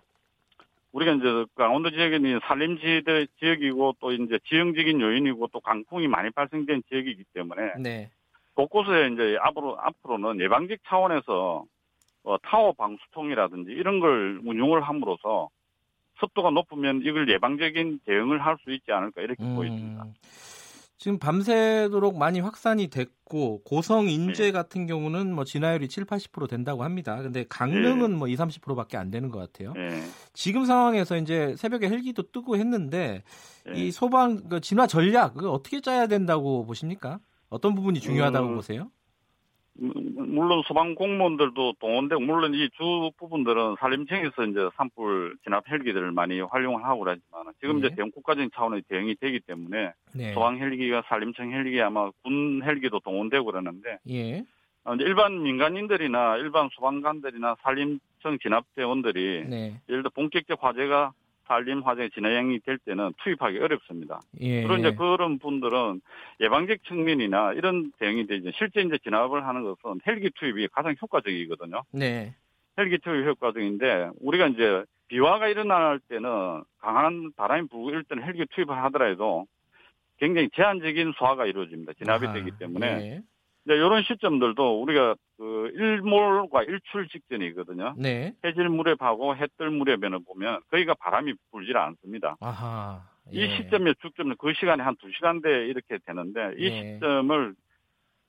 우리가 0.93 1.11
이제 1.11 1.45
강원도 1.55 1.91
지역은 1.91 2.39
산림지대 2.47 3.27
지역이고 3.39 3.95
또 3.99 4.13
이제 4.13 4.39
지형적인 4.47 5.01
요인이고 5.01 5.47
또 5.51 5.59
강풍이 5.59 6.07
많이 6.07 6.29
발생된 6.29 6.83
지역이기 6.89 7.25
때문에 7.33 7.73
네. 7.79 8.09
곳곳에 8.53 9.09
이제 9.11 9.37
앞으로 9.41 9.77
앞으로는 9.77 10.39
예방적 10.39 10.79
차원에서 10.87 11.65
어, 12.23 12.37
타워 12.39 12.71
방수통이라든지 12.71 13.71
이런 13.71 13.99
걸 13.99 14.39
운용을 14.45 14.81
함으로써 14.81 15.49
습도가 16.19 16.49
높으면 16.51 17.01
이걸 17.03 17.29
예방적인 17.29 17.99
대응을 18.05 18.43
할 18.45 18.57
수 18.63 18.71
있지 18.71 18.91
않을까 18.91 19.21
이렇게 19.21 19.43
보입니다. 19.43 20.03
음, 20.03 20.13
지금 20.97 21.19
밤새도록 21.19 22.17
많이 22.17 22.39
확산이 22.39 22.87
됐고 22.87 23.61
고성 23.63 24.07
인제 24.07 24.45
네. 24.45 24.51
같은 24.51 24.87
경우는 24.87 25.35
뭐 25.35 25.43
진화율이 25.43 25.87
7, 25.89 26.05
80% 26.05 26.47
된다고 26.49 26.83
합니다. 26.83 27.21
근데 27.21 27.45
강릉은 27.47 28.17
뭐 28.17 28.27
2, 28.27 28.35
30%밖에 28.35 28.97
안 28.97 29.11
되는 29.11 29.29
것 29.29 29.39
같아요. 29.39 29.73
예. 29.77 30.01
지금 30.33 30.65
상황에서 30.65 31.17
이제 31.17 31.53
새벽에 31.57 31.89
헬기도 31.89 32.31
뜨고 32.31 32.55
했는데 32.57 33.23
예. 33.69 33.73
이 33.79 33.91
소방 33.91 34.47
그 34.47 34.61
진화 34.61 34.87
전략 34.87 35.35
그거 35.35 35.51
어떻게 35.51 35.81
짜야 35.81 36.07
된다고 36.07 36.65
보십니까? 36.65 37.19
어떤 37.49 37.75
부분이 37.75 37.99
중요하다고 37.99 38.47
음, 38.47 38.55
보세요? 38.55 38.89
음, 39.81 39.91
물론 40.15 40.63
소방 40.65 40.95
공무원들도 40.95 41.73
동원되고 41.79 42.21
물론 42.21 42.53
이 42.53 42.69
주 42.77 43.11
부분들은 43.17 43.75
산림청에서 43.79 44.45
이제 44.45 44.69
산불 44.77 45.37
진압 45.43 45.67
헬기들을 45.69 46.11
많이 46.11 46.39
활용을 46.39 46.83
하고 46.83 47.01
그러지만 47.01 47.45
지금 47.59 47.81
네. 47.81 47.87
이제 47.87 47.95
대형 47.95 48.11
국가적인 48.11 48.51
차원의 48.55 48.83
대응이 48.87 49.15
되기 49.15 49.39
때문에 49.41 49.91
네. 50.13 50.33
소방 50.33 50.57
헬기가 50.57 51.03
산림청 51.07 51.51
헬기 51.51 51.81
아마 51.81 52.09
군 52.23 52.61
헬기도 52.63 52.99
동원되고 52.99 53.45
그러는데 53.45 53.99
예. 54.09 54.43
어, 54.85 54.95
일반 54.95 55.41
민간인들이나 55.43 56.37
일반 56.37 56.69
소방관들이나 56.73 57.55
산림청 57.63 58.37
진압대원들이 58.41 59.45
네. 59.49 59.81
예를 59.89 60.03
들어 60.03 60.09
본격적 60.13 60.63
화재가 60.63 61.11
산림 61.47 61.81
화재 61.81 62.09
진행이 62.09 62.59
될 62.59 62.77
때는 62.79 63.13
투입하기 63.23 63.59
어렵습니다. 63.59 64.19
예. 64.41 64.63
그런 64.63 64.79
이제 64.79 64.91
그런 64.95 65.39
분들은 65.39 66.01
예방적 66.39 66.83
측면이나 66.83 67.53
이런 67.53 67.91
대응이 67.99 68.27
되죠. 68.27 68.51
실제 68.55 68.81
이제 68.81 68.97
진압을 69.03 69.47
하는 69.47 69.63
것은 69.63 70.01
헬기 70.07 70.29
투입이 70.31 70.67
가장 70.69 70.95
효과적이거든요. 71.01 71.83
네. 71.91 72.35
헬기 72.77 72.97
투입이 72.97 73.27
효과적인데 73.27 74.11
우리가 74.19 74.47
이제 74.47 74.83
비화가 75.07 75.47
일어날 75.47 75.99
때는 76.07 76.63
강한 76.79 77.31
바람이 77.35 77.67
불고 77.67 77.89
이럴 77.89 78.03
때는 78.03 78.23
헬기 78.23 78.45
투입을 78.53 78.75
하더라도 78.85 79.45
굉장히 80.17 80.49
제한적인 80.55 81.13
소화가 81.17 81.45
이루어집니다. 81.45 81.93
진압이 81.93 82.27
아하, 82.27 82.33
되기 82.33 82.51
때문에 82.57 82.87
예. 82.87 83.21
이제 83.65 83.73
이런 83.75 84.03
시점들도 84.03 84.81
우리가 84.81 85.15
그 85.37 85.71
일몰과 85.73 86.63
일출 86.63 87.07
직전이거든요. 87.07 87.95
네. 87.97 88.33
해질 88.45 88.69
무렵하고 88.69 89.35
해뜰 89.35 89.71
무렵에는 89.71 90.23
보면 90.23 90.61
거기가 90.69 90.93
바람이 90.95 91.33
불질 91.51 91.75
않습니다. 91.77 92.37
아하. 92.39 93.01
이 93.31 93.41
예. 93.41 93.57
시점에 93.57 93.93
축점은 94.01 94.35
그 94.37 94.53
시간에 94.53 94.83
한 94.83 94.95
두 94.97 95.11
시간대 95.11 95.65
이렇게 95.65 95.97
되는데 96.05 96.53
이 96.59 96.65
예. 96.65 96.93
시점을 96.93 97.55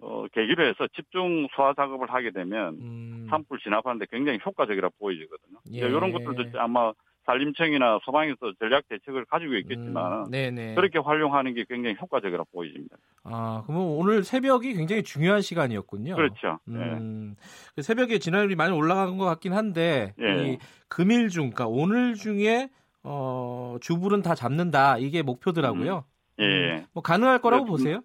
어, 0.00 0.26
계기로 0.32 0.64
해서 0.64 0.86
집중 0.94 1.46
소화 1.54 1.74
작업을 1.74 2.10
하게 2.10 2.30
되면 2.30 2.74
음. 2.80 3.26
산불 3.30 3.58
진압하는데 3.60 4.06
굉장히 4.10 4.38
효과적이라 4.44 4.90
보이거든요. 4.98 5.58
예. 5.72 5.78
이런 5.80 6.12
것들도 6.12 6.58
아마 6.60 6.92
산림청이나 7.26 7.98
소방에서 8.04 8.52
전략 8.58 8.88
대책을 8.88 9.24
가지고 9.26 9.54
있겠지만 9.56 10.26
음. 10.32 10.74
그렇게 10.76 10.98
활용하는 10.98 11.54
게 11.54 11.64
굉장히 11.68 11.96
효과적이라 12.00 12.44
보입니다. 12.52 12.96
아, 13.24 13.62
그러면 13.66 13.88
오늘 13.88 14.22
새벽이 14.22 14.74
굉장히 14.74 15.02
중요한 15.02 15.42
시간이었군요. 15.42 16.14
그렇죠. 16.14 16.58
예. 16.70 16.74
음, 16.74 17.34
그 17.74 17.82
새벽에 17.82 18.18
진화율이 18.18 18.54
많이 18.54 18.72
올라간 18.72 19.18
것 19.18 19.24
같긴 19.24 19.52
한데 19.52 20.14
예. 20.20 20.52
이 20.52 20.58
금일 20.88 21.28
중, 21.28 21.50
그러니까 21.50 21.66
오늘 21.66 22.14
중에 22.14 22.70
어, 23.02 23.76
주불은 23.80 24.22
다 24.22 24.34
잡는다 24.34 24.98
이게 24.98 25.22
목표더라고요. 25.22 26.04
예. 26.40 26.84
뭐 26.92 27.02
가능할 27.02 27.40
거라고 27.40 27.64
네, 27.64 27.70
보세요? 27.70 28.00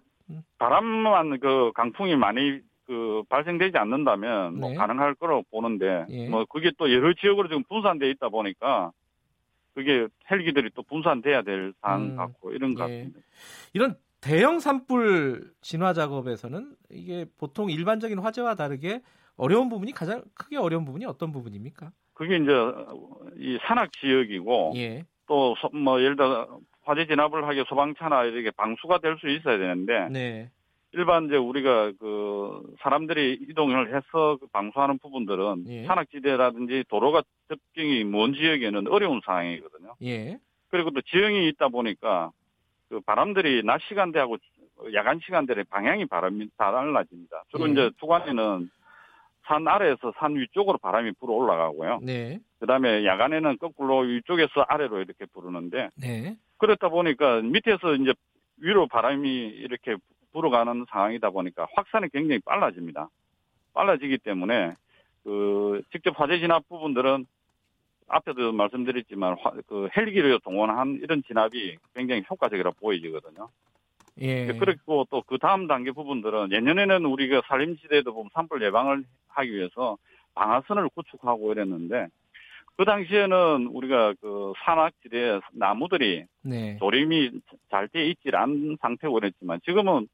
바람만 0.58 1.38
그 1.40 1.70
강풍이 1.74 2.16
많이 2.16 2.60
그 2.86 3.22
발생되지 3.28 3.78
않는다면 3.78 4.58
뭐 4.58 4.70
네. 4.70 4.76
가능할 4.76 5.14
거라고 5.14 5.44
보는데 5.50 6.04
예. 6.08 6.28
뭐 6.28 6.44
그게 6.46 6.72
또 6.78 6.92
여러 6.92 7.12
지역으로 7.14 7.48
지금 7.48 7.62
분산돼 7.64 8.10
있다 8.10 8.28
보니까 8.28 8.90
그게 9.74 10.06
헬기들이 10.30 10.70
또 10.74 10.82
분산돼야 10.82 11.42
될 11.42 11.72
사안 11.80 12.00
음, 12.02 12.16
같고 12.16 12.52
이런 12.52 12.74
것 12.74 12.88
예. 12.90 12.98
같습니다. 12.98 13.20
이런 13.72 13.96
대형 14.20 14.60
산불 14.60 15.52
진화 15.60 15.92
작업에서는 15.92 16.74
이게 16.90 17.26
보통 17.38 17.70
일반적인 17.70 18.18
화재와 18.18 18.54
다르게 18.54 19.02
어려운 19.36 19.68
부분이 19.68 19.92
가장 19.92 20.22
크게 20.34 20.58
어려운 20.58 20.84
부분이 20.84 21.04
어떤 21.06 21.32
부분입니까? 21.32 21.90
그게 22.14 22.36
이제 22.36 22.52
이 23.38 23.58
산악 23.66 23.90
지역이고 23.92 24.74
예. 24.76 25.04
또뭐 25.26 26.00
예를 26.02 26.16
들어 26.16 26.60
화재 26.84 27.06
진압을 27.06 27.46
하기 27.48 27.64
소방차나 27.68 28.24
이렇게 28.24 28.50
방수가 28.50 28.98
될 28.98 29.16
수 29.18 29.28
있어야 29.28 29.56
되는데 29.58 30.08
네. 30.10 30.50
일반 30.94 31.24
이제 31.26 31.36
우리가 31.36 31.92
그 31.98 32.62
사람들이 32.80 33.38
이동을 33.48 33.94
해서 33.96 34.36
그 34.38 34.46
방수하는 34.52 34.98
부분들은 34.98 35.64
예. 35.68 35.86
산악지대라든지 35.86 36.84
도로가 36.88 37.22
접경이 37.54 38.04
먼 38.04 38.34
지역에는 38.34 38.88
어려운 38.88 39.20
상황이거든요. 39.24 39.94
예. 40.02 40.38
그리고 40.68 40.90
또 40.90 41.00
지형이 41.02 41.48
있다 41.48 41.68
보니까 41.68 42.30
그 42.88 43.00
바람들이 43.00 43.62
낮 43.64 43.80
시간대하고 43.88 44.36
야간 44.94 45.20
시간대의 45.24 45.64
방향이 45.64 46.06
바람이 46.06 46.48
달라집니다. 46.56 47.44
주로 47.50 47.68
예. 47.68 47.72
이제 47.72 47.90
투관에는 47.98 48.70
산 49.44 49.66
아래에서 49.66 50.12
산 50.18 50.36
위쪽으로 50.36 50.78
바람이 50.78 51.12
불어 51.18 51.34
올라가고요. 51.34 52.00
네. 52.02 52.38
그다음에 52.60 53.04
야간에는 53.04 53.58
거꾸로 53.58 53.98
위쪽에서 53.98 54.64
아래로 54.68 55.00
이렇게 55.00 55.26
부르는데 55.26 55.90
네. 55.96 56.36
그렇다 56.58 56.88
보니까 56.88 57.40
밑에서 57.40 57.94
이제 57.96 58.14
위로 58.58 58.86
바람이 58.86 59.28
이렇게 59.28 59.96
불어가는 60.32 60.86
상황이다 60.90 61.30
보니까 61.30 61.66
확산이 61.74 62.08
굉장히 62.12 62.40
빨라집니다. 62.44 63.08
빨라지기 63.74 64.18
때문에 64.18 64.74
그 65.24 65.82
직접 65.92 66.18
화재 66.18 66.38
진압 66.38 66.68
부분들은 66.68 67.26
앞에도 68.16 68.52
말씀드렸지만 68.52 69.36
화- 69.40 69.52
그 69.66 69.88
헬기를 69.96 70.38
동원한 70.40 71.00
이런 71.02 71.22
진압이 71.26 71.76
굉장히 71.94 72.22
효과적이라 72.28 72.72
보여지거든요. 72.72 73.48
예. 74.20 74.46
그리고 74.58 75.06
또 75.10 75.22
그 75.22 75.38
다음 75.38 75.66
단계 75.66 75.90
부분들은 75.92 76.52
예년에는 76.52 77.06
우리가 77.06 77.40
산림지대에도 77.46 78.12
보면 78.12 78.28
산불 78.34 78.62
예방을 78.62 79.04
하기 79.28 79.50
위해서 79.54 79.96
방화선을 80.34 80.90
구축하고 80.90 81.52
이랬는데 81.52 82.08
그 82.76 82.84
당시에는 82.84 83.68
우리가 83.72 84.12
그 84.20 84.52
산악지대 84.62 85.40
나무들이 85.52 86.24
네. 86.42 86.76
조림이 86.78 87.30
잘 87.70 87.88
돼 87.88 88.06
있지 88.08 88.28
않은 88.30 88.76
상태고 88.82 89.14
그랬지만 89.14 89.58
지금은 89.64 90.06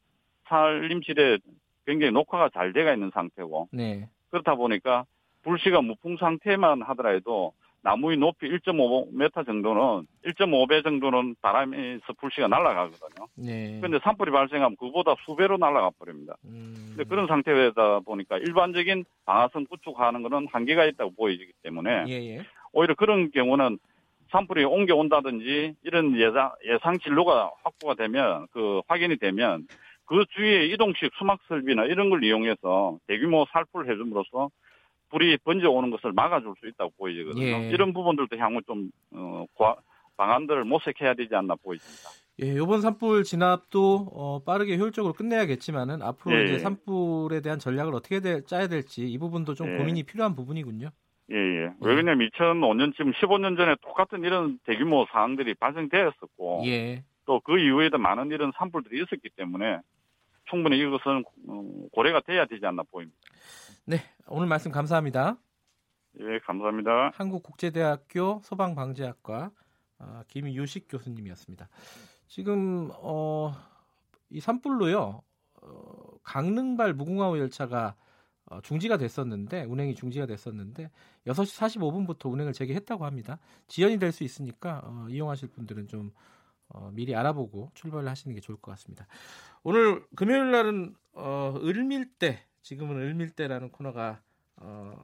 산림지대 0.47 1.39
굉장히 1.85 2.13
녹화가 2.13 2.51
잘 2.55 2.73
돼가 2.73 2.93
있는 2.95 3.11
상태고 3.13 3.69
네. 3.73 4.09
그렇다 4.31 4.55
보니까 4.55 5.05
불씨가 5.43 5.83
무풍 5.83 6.17
상태만 6.19 6.83
하더라도 6.83 7.53
나무의 7.89 8.19
높이 8.19 8.47
1.5m 8.47 9.47
정도는 9.47 10.07
1.5배 10.27 10.85
정도는 10.85 11.37
바람에서 11.41 12.13
불씨가 12.21 12.47
날아가거든요. 12.47 13.27
네. 13.35 13.79
근데 13.81 13.99
산불이 14.03 14.31
발생하면 14.31 14.77
그보다 14.77 15.15
수배로 15.25 15.57
날아가 15.57 15.91
버립니다. 15.99 16.37
음. 16.45 16.75
근데 16.89 17.05
그런 17.05 17.27
상태다 17.27 18.01
보니까 18.01 18.37
일반적인 18.37 19.07
방화선 19.25 19.67
구축하는 19.69 20.23
것은 20.23 20.49
한계가 20.53 20.85
있다고 20.85 21.15
보여지기 21.15 21.51
때문에 21.63 22.05
예, 22.09 22.13
예. 22.13 22.43
오히려 22.75 22.95
그런 22.95 23.31
경우는 23.31 23.79
산불이 24.33 24.65
옮겨온다든지 24.65 25.77
이런 25.85 26.15
예상, 26.19 26.53
예상 26.67 26.99
진로가 26.99 27.53
확보가 27.65 27.95
되면 27.95 28.49
그 28.53 28.83
확인이 28.87 29.17
되면 29.17 29.67
그 30.05 30.27
주위에 30.37 30.67
이동식 30.67 31.11
수막 31.17 31.41
설비나 31.49 31.87
이런 31.87 32.11
걸 32.11 32.23
이용해서 32.23 32.99
대규모 33.07 33.47
살풀 33.51 33.91
해줌으로써 33.91 34.51
불이 35.11 35.39
번져오는 35.39 35.91
것을 35.91 36.13
막아줄 36.13 36.55
수 36.61 36.67
있다고 36.69 36.93
보여지거든요. 36.99 37.45
예. 37.45 37.69
이런 37.71 37.93
부분들도 37.93 38.37
향후 38.37 38.61
좀 38.63 38.91
어, 39.13 39.45
과- 39.57 39.77
방안들을 40.17 40.65
모색해야 40.65 41.15
되지 41.15 41.35
않나 41.35 41.55
보입니다. 41.57 42.11
예, 42.43 42.47
이번 42.55 42.81
산불 42.81 43.25
진압도 43.25 44.09
어, 44.13 44.43
빠르게 44.45 44.77
효율적으로 44.77 45.13
끝내야겠지만은 45.15 46.03
앞으로 46.03 46.39
예, 46.39 46.45
이제 46.45 46.55
예. 46.55 46.59
산불에 46.59 47.41
대한 47.41 47.59
전략을 47.59 47.95
어떻게 47.95 48.21
될- 48.21 48.45
짜야 48.45 48.67
될지 48.69 49.09
이 49.09 49.19
부분도 49.19 49.55
좀 49.55 49.73
예. 49.73 49.77
고민이 49.79 50.03
필요한 50.05 50.35
부분이군요. 50.37 50.91
예, 51.31 51.37
예. 51.37 51.63
왜 51.81 51.95
그러냐면 51.95 52.29
2005년 52.31 52.93
지금 52.97 53.13
15년 53.13 53.57
전에 53.57 53.77
똑같은 53.83 54.25
이런 54.25 54.59
대규모 54.65 55.07
사항들이 55.11 55.55
발생되었었고 55.55 56.63
예. 56.67 57.05
또 57.27 57.41
그 57.41 57.59
이후에도 57.59 57.99
많은 57.99 58.31
이런 58.31 58.53
산불들이 58.57 58.97
있었기 59.03 59.29
때문에 59.37 59.81
충분히 60.49 60.79
이것은 60.79 61.25
어, 61.49 61.63
고려가 61.93 62.21
돼야 62.21 62.47
되지 62.47 62.65
않나 62.65 62.83
보입니다. 62.91 63.19
네, 63.89 64.03
오늘 64.27 64.49
말씀 64.49 64.71
감사합니다. 64.71 65.39
예, 66.21 66.39
감사합니다. 66.41 67.13
한국국제대학교 67.15 68.43
소방방재학과 68.45 69.51
아, 69.99 70.25
김유식 70.29 70.89
교수님이었습니다. 70.91 71.71
지금 72.27 72.91
어, 72.97 73.55
이 74.29 74.41
산불로요 74.41 75.23
어, 75.63 76.19
강릉발 76.23 76.93
무궁화호 76.93 77.39
열차가 77.39 77.95
어, 78.45 78.61
중지가 78.61 78.99
됐었는데 78.99 79.65
운행이 79.65 79.95
중지가 79.95 80.27
됐었는데 80.27 80.91
6시 81.27 81.79
45분부터 81.79 82.31
운행을 82.31 82.53
재개했다고 82.53 83.07
합니다. 83.07 83.39
지연이 83.69 83.99
될 83.99 84.13
수 84.13 84.23
있으니까 84.23 84.83
어, 84.85 85.07
이용하실 85.09 85.49
분들은 85.49 85.89
좀 85.89 86.13
어, 86.69 86.91
미리 86.93 87.17
알아보고 87.17 87.71
출발을 87.73 88.07
하시는 88.07 88.35
게 88.35 88.43
좋을 88.43 88.59
것 88.59 88.71
같습니다. 88.73 89.07
오늘 89.63 90.05
금요일 90.15 90.51
날은 90.51 90.95
어, 91.15 91.55
을밀대 91.65 92.45
지금은 92.63 92.97
을밀대라는 92.97 93.71
코너가 93.71 94.21
어, 94.57 94.95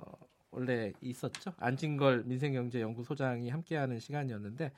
원래 0.51 0.93
있었죠. 1.01 1.53
안진걸 1.59 2.25
민생경제연구소장이 2.27 3.51
함께하는 3.51 4.01
시간이었는데 4.01 4.73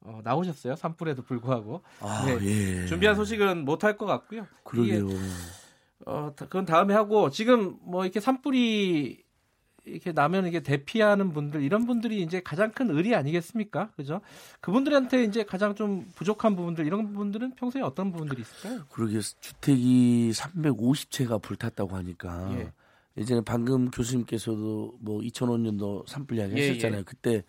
어, 0.00 0.20
나오셨어요. 0.22 0.76
산불에도 0.76 1.22
불구하고 1.22 1.82
아, 2.00 2.24
네. 2.26 2.38
예. 2.82 2.86
준비한 2.86 3.16
소식은 3.16 3.64
못할 3.64 3.96
것 3.96 4.06
같고요. 4.06 4.46
그러게요. 4.64 5.06
이게, 5.08 5.16
어, 6.06 6.32
다- 6.36 6.44
그건 6.46 6.64
다음에 6.64 6.94
하고 6.94 7.30
지금 7.30 7.76
뭐 7.82 8.04
이렇게 8.04 8.20
산불이 8.20 9.24
이렇게 9.88 10.12
나면 10.12 10.46
이게 10.46 10.60
대피하는 10.60 11.32
분들 11.32 11.62
이런 11.62 11.86
분들이 11.86 12.22
이제 12.22 12.40
가장 12.40 12.72
큰 12.72 12.90
의리 12.90 13.14
아니겠습니까? 13.14 13.90
그죠? 13.96 14.20
그분들한테 14.60 15.24
이제 15.24 15.44
가장 15.44 15.74
좀 15.74 16.06
부족한 16.14 16.56
부분들 16.56 16.86
이런 16.86 17.08
부분들은 17.08 17.54
평소에 17.56 17.82
어떤 17.82 18.12
부분들이 18.12 18.42
있을까요? 18.42 18.84
그러게 18.90 19.20
주택이 19.20 20.30
350채가 20.34 21.42
불탔다고 21.42 21.96
하니까 21.96 22.50
예. 22.58 22.72
예전에 23.18 23.42
방금 23.44 23.90
교수님께서도 23.90 24.96
뭐 25.00 25.20
2005년도 25.20 26.06
산불 26.06 26.38
이야기 26.38 26.56
예, 26.56 26.70
했었잖아요. 26.70 27.02
그때 27.04 27.42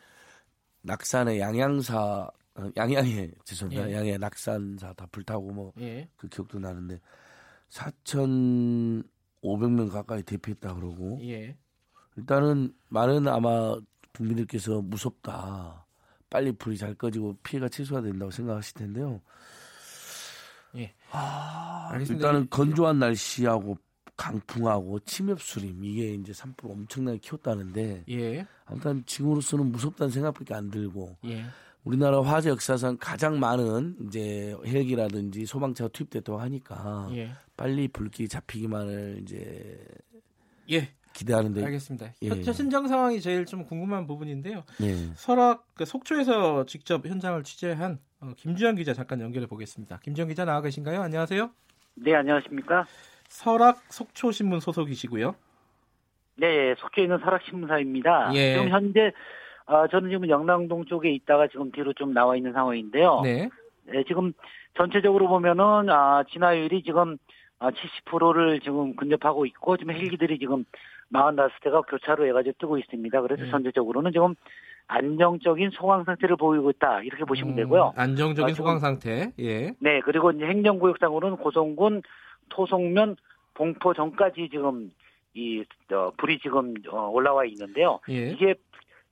nak산의 0.84 1.40
양양사 1.40 2.30
어, 2.56 2.72
양양에 2.76 3.32
죄송합니다. 3.46 3.90
예. 3.90 3.94
양양 3.96 4.20
낙산사 4.20 4.92
다 4.94 5.08
불타고 5.12 5.52
뭐그 5.52 5.82
예. 5.82 6.10
기억도 6.32 6.58
나는데 6.60 7.00
4,500명 7.70 9.92
가까이 9.92 10.24
대피했다 10.24 10.74
그러고 10.74 11.20
예. 11.22 11.56
일단은 12.20 12.74
많은 12.90 13.28
아마 13.28 13.76
국민들께서 14.16 14.82
무섭다. 14.82 15.86
빨리 16.30 16.52
불이 16.52 16.78
잘 16.78 16.94
꺼지고 16.94 17.36
피해가 17.44 17.70
최소화 17.70 18.02
된다고 18.02 18.30
생각하실 18.30 18.74
텐데요. 18.76 19.22
예. 20.76 20.94
아. 21.12 21.90
일단은 22.00 22.44
이- 22.44 22.50
건조한 22.50 23.00
날씨하고 23.00 23.78
강풍하고 24.16 25.00
침엽 25.02 25.42
수림 25.42 25.84
이게 25.84 26.14
이제 26.14 26.34
산불 26.34 26.70
엄청나게 26.72 27.18
키웠다는데 27.20 28.04
예. 28.10 28.46
아무튼 28.66 29.02
지금으로서는 29.06 29.72
무섭다는 29.72 30.12
생각밖에 30.12 30.54
안 30.54 30.70
들고 30.70 31.16
예. 31.26 31.46
우리나라 31.86 32.22
화재 32.22 32.50
역사상 32.50 32.98
가장 33.00 33.40
많은 33.40 33.96
이제 34.06 34.54
헬기라든지 34.66 35.46
소방차가 35.46 35.88
투입됐다고 35.94 36.38
하니까 36.40 37.08
예. 37.14 37.32
빨리 37.56 37.88
불길이 37.88 38.28
잡히기만을 38.28 39.20
이제 39.24 39.84
예. 40.70 40.94
기대하는데 41.14 41.64
알겠습니다. 41.64 42.14
예. 42.22 42.28
현, 42.30 42.44
현장 42.44 42.88
상황이 42.88 43.20
제일 43.20 43.46
좀 43.46 43.66
궁금한 43.66 44.08
부분인데요. 44.08 44.64
예. 44.82 44.94
설악 45.16 45.66
그 45.76 45.86
속초에서 45.86 46.66
직접 46.66 47.06
현장을 47.06 47.42
취재한 47.44 48.00
어, 48.22 48.34
김주현 48.38 48.76
기자 48.76 48.94
잠깐 48.94 49.22
연결해 49.22 49.48
보겠습니다. 49.48 50.00
김주현 50.04 50.28
기자 50.30 50.46
나와 50.46 50.62
계신가요? 50.62 51.02
안녕하세요. 51.02 51.50
네, 51.96 52.16
안녕하십니까? 52.16 52.86
설악 53.28 53.78
속초 53.90 54.32
신문 54.32 54.60
소속이시고요. 54.60 55.36
네, 56.38 56.74
속해 56.76 57.04
있는 57.04 57.20
설악 57.20 57.44
신문사입니다. 57.44 58.32
예. 58.36 58.54
지금 58.54 58.70
현재 58.70 59.12
어, 59.66 59.88
저는 59.88 60.10
지금 60.10 60.28
영랑동 60.30 60.86
쪽에 60.86 61.12
있다가 61.12 61.48
지금 61.48 61.72
뒤로 61.72 61.94
좀 61.94 62.14
나와 62.14 62.36
있는 62.36 62.54
상황인데요. 62.54 63.22
네. 63.24 63.50
네, 63.86 64.04
지금 64.08 64.34
전체적으로 64.76 65.28
보면은 65.28 65.90
아, 65.90 66.24
진화율이 66.32 66.84
지금 66.84 67.18
아, 67.60 67.70
70%를 67.72 68.62
지금 68.62 68.96
근접하고 68.96 69.46
있고 69.46 69.78
지금 69.78 69.94
헬기들이 69.94 70.40
지금 70.40 70.66
45대가 71.14 71.86
교차로 71.88 72.28
해가지고 72.28 72.56
뜨고 72.60 72.78
있습니다. 72.78 73.22
그래서 73.22 73.44
네. 73.44 73.52
전체적으로는 73.52 74.12
지금 74.12 74.36
안정적인 74.88 75.70
소강 75.72 76.04
상태를 76.04 76.36
보이고 76.36 76.70
있다 76.72 77.04
이렇게 77.04 77.24
보시면 77.24 77.56
되고요. 77.56 77.94
음, 77.96 78.00
안정적인 78.00 78.56
소강 78.56 78.80
상태. 78.80 79.32
예. 79.40 79.72
네, 79.80 80.02
그리고 80.04 80.32
이제 80.32 80.46
행정구역상으로는 80.46 81.38
고성군, 81.38 82.02
토송면, 82.50 83.18
봉포 83.54 83.94
전까지 83.94 84.50
지금 84.50 84.92
이 85.34 85.64
어, 85.92 86.12
불이 86.18 86.40
지금 86.40 86.74
어, 86.90 87.10
올라와 87.10 87.46
있는데요. 87.46 88.00
예. 88.10 88.32
이게 88.32 88.56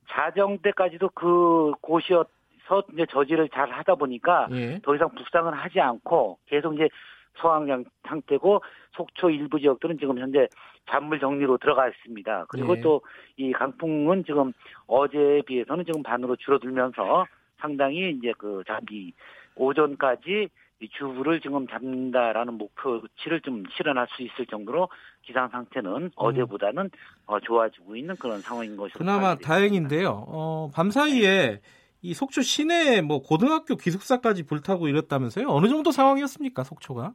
자정 0.10 0.58
때까지도 0.60 1.10
그 1.10 1.74
곳이어서 1.82 2.84
이제 2.94 3.06
저지를 3.12 3.50
잘 3.50 3.70
하다 3.70 3.96
보니까 3.96 4.48
예. 4.52 4.80
더 4.84 4.96
이상 4.96 5.10
북상은 5.10 5.54
하지 5.54 5.80
않고 5.80 6.40
계속 6.48 6.74
이제 6.74 6.90
소강 7.38 7.86
상태고 8.08 8.62
속초 8.96 9.30
일부 9.30 9.60
지역들은 9.60 10.00
지금 10.00 10.18
현재 10.20 10.48
잔물 10.90 11.20
정리로 11.20 11.58
들어가 11.58 11.88
있습니다. 11.88 12.46
그리고 12.50 12.78
예. 12.78 12.82
또이 12.82 13.52
강풍은 13.54 14.26
지금 14.26 14.54
어제에 14.88 15.42
비해서는 15.42 15.86
지금 15.86 16.04
반으로 16.04 16.36
줄어들면서 16.38 17.26
상당히 17.60 18.12
이제 18.12 18.34
그 18.38 18.64
잠비 18.68 19.14
오전까지 19.56 20.50
이 20.80 20.90
주부를 20.90 21.42
지금 21.42 21.68
잡는다라는 21.68 22.54
목표치를 22.54 23.42
좀 23.42 23.64
실현할 23.76 24.08
수 24.16 24.22
있을 24.22 24.46
정도로 24.46 24.90
기상 25.24 25.50
상태는 25.50 26.12
어제보다는 26.16 26.92
어, 27.26 27.40
좋아지고 27.40 27.96
있는 27.96 28.16
그런 28.16 28.42
상황인 28.42 28.78
것으로 28.78 29.00
그나마. 29.00 29.36
다행인데요. 29.36 30.26
어, 30.28 30.70
밤 30.74 30.92
사이에 30.92 31.62
이 32.04 32.14
속초 32.14 32.42
시내 32.42 33.02
뭐 33.02 33.24
고등학교 33.24 33.76
기숙사까지 33.76 34.44
불타고 34.44 34.88
이랬다면서요? 34.88 35.48
어느 35.50 35.68
정도 35.68 35.92
상황이었습니까, 35.92 36.64
속초가? 36.64 37.14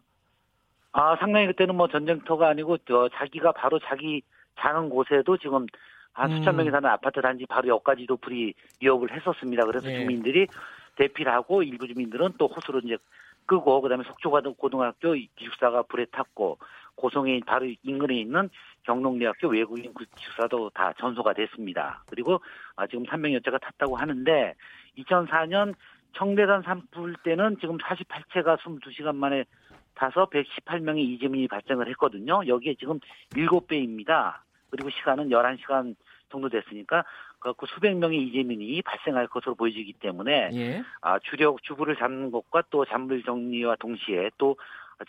아 0.92 1.16
상당히 1.16 1.46
그때는 1.46 1.74
뭐 1.74 1.88
전쟁터가 1.88 2.48
아니고 2.48 2.78
저 2.86 3.08
자기가 3.14 3.52
바로 3.52 3.78
자기 3.80 4.22
사는 4.56 4.88
곳에도 4.90 5.36
지금 5.38 5.66
한 6.12 6.30
음. 6.30 6.38
수천 6.38 6.56
명이 6.56 6.70
사는 6.70 6.88
아파트 6.88 7.20
단지 7.20 7.46
바로 7.46 7.68
옆까지도 7.68 8.18
불이 8.18 8.54
위협을 8.80 9.12
했었습니다. 9.12 9.64
그래서 9.64 9.90
예. 9.90 10.00
주민들이 10.00 10.46
대피를 10.96 11.32
하고 11.32 11.62
일부 11.62 11.88
주민들은 11.88 12.34
또 12.38 12.46
호수로 12.48 12.80
이제 12.84 12.98
끄고 13.46 13.80
그다음에 13.80 14.04
속초가도 14.04 14.54
고등학교 14.54 15.14
기숙사가 15.36 15.82
불에 15.84 16.04
탔고 16.12 16.58
고성에 16.94 17.40
바로 17.46 17.66
인근에 17.82 18.20
있는 18.20 18.50
경농대학교 18.84 19.48
외국인 19.48 19.92
기숙사도 20.16 20.70
다 20.70 20.92
전소가 20.98 21.32
됐습니다. 21.32 22.04
그리고 22.08 22.40
아, 22.76 22.86
지금 22.86 23.04
300여차가 23.04 23.60
탔다고 23.60 23.96
하는데 23.96 24.54
2004년 24.98 25.74
청대산 26.14 26.62
산불 26.62 27.16
때는 27.24 27.56
지금 27.60 27.78
48채가 27.78 28.58
22시간 28.58 29.16
만에 29.16 29.44
타서 29.94 30.26
118명의 30.26 30.98
이재민이 30.98 31.48
발생을 31.48 31.88
했거든요. 31.90 32.42
여기에 32.46 32.74
지금 32.78 33.00
7배입니다. 33.30 34.36
그리고 34.70 34.90
시간은 34.90 35.28
11시간 35.28 35.94
정도 36.30 36.48
됐으니까 36.48 37.04
그 37.40 37.66
수백 37.66 37.96
명의 37.96 38.22
이재민이 38.22 38.82
발생할 38.82 39.26
것으로 39.26 39.54
보여지기 39.54 39.94
때문에 39.94 40.50
예. 40.54 40.82
아, 41.00 41.18
주력 41.18 41.62
주부를 41.62 41.96
잡는 41.96 42.30
것과 42.30 42.62
또 42.70 42.84
잔물 42.84 43.22
정리와 43.22 43.76
동시에 43.76 44.30
또 44.38 44.56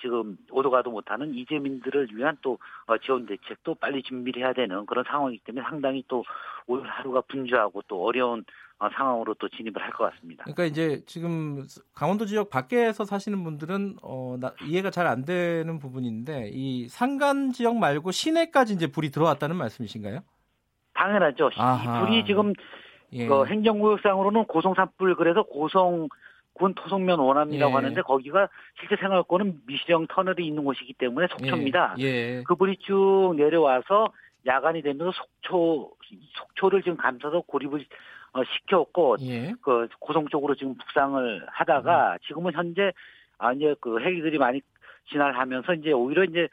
지금 0.01 0.37
오도가도 0.49 0.89
못하는 0.89 1.33
이재민들을 1.35 2.09
위한 2.13 2.37
또 2.41 2.57
어, 2.87 2.97
지원 2.97 3.25
대책도 3.25 3.75
빨리 3.75 4.01
준비를 4.01 4.41
해야 4.41 4.53
되는 4.53 4.85
그런 4.85 5.03
상황이기 5.05 5.43
때문에 5.43 5.63
상당히 5.63 6.03
또 6.07 6.23
오늘 6.65 6.89
하루가 6.89 7.21
분주하고 7.21 7.83
또 7.87 8.03
어려운 8.03 8.39
어, 8.39 8.43
상황으로 8.93 9.33
또 9.36 9.47
진입을 9.49 9.81
할 9.81 9.91
것 9.91 10.12
같습니다. 10.12 10.43
그러니까 10.43 10.65
이제 10.65 11.01
지금 11.05 11.65
강원도 11.93 12.25
지역 12.25 12.49
밖에서 12.49 13.05
사시는 13.05 13.43
분들은 13.43 13.97
어, 14.01 14.38
나- 14.39 14.53
이해가 14.65 14.89
잘 14.89 15.07
안 15.07 15.23
되는 15.25 15.79
부분인데 15.79 16.49
이 16.53 16.88
산간 16.89 17.51
지역 17.51 17.75
말고 17.77 18.12
시내까지 18.12 18.73
이제 18.73 18.88
불이 18.88 19.12
들어왔다는 19.12 19.55
말씀이신가요? 19.55 20.19
당연하죠. 20.93 21.49
아하. 21.57 21.97
이 22.01 22.05
불이 22.05 22.25
지금 22.25 22.53
예. 23.13 23.27
그 23.27 23.45
행정구역상으로는 23.45 24.45
고성 24.45 24.73
산불 24.73 25.15
그래서 25.15 25.43
고성 25.43 26.07
군 26.53 26.73
토속면 26.75 27.19
원암이라고 27.19 27.71
예. 27.71 27.75
하는데 27.75 28.01
거기가 28.01 28.47
실제 28.79 28.95
생활권은 28.97 29.62
미시령 29.65 30.07
터널이 30.07 30.45
있는 30.45 30.63
곳이기 30.63 30.93
때문에 30.93 31.27
속초입니다. 31.27 31.95
예. 31.99 32.03
예. 32.03 32.43
그 32.45 32.55
불이 32.55 32.77
쭉 32.79 33.33
내려와서 33.38 34.12
야간이 34.45 34.81
되면서 34.81 35.12
속초 35.12 35.91
속초를 36.36 36.83
지금 36.83 36.97
감싸서 36.97 37.41
고립을 37.47 37.86
어, 38.33 38.43
시켰고 38.43 39.17
예. 39.21 39.53
그 39.61 39.87
고성 39.99 40.27
쪽으로 40.27 40.55
지금 40.55 40.75
북상을 40.75 41.45
하다가 41.47 42.17
지금은 42.27 42.53
현재 42.53 42.91
아 43.37 43.53
이제 43.53 43.75
그 43.79 43.99
헬기들이 43.99 44.37
많이 44.37 44.61
진화하면서 45.09 45.75
이제 45.75 45.91
오히려 45.91 46.23
이제 46.23 46.47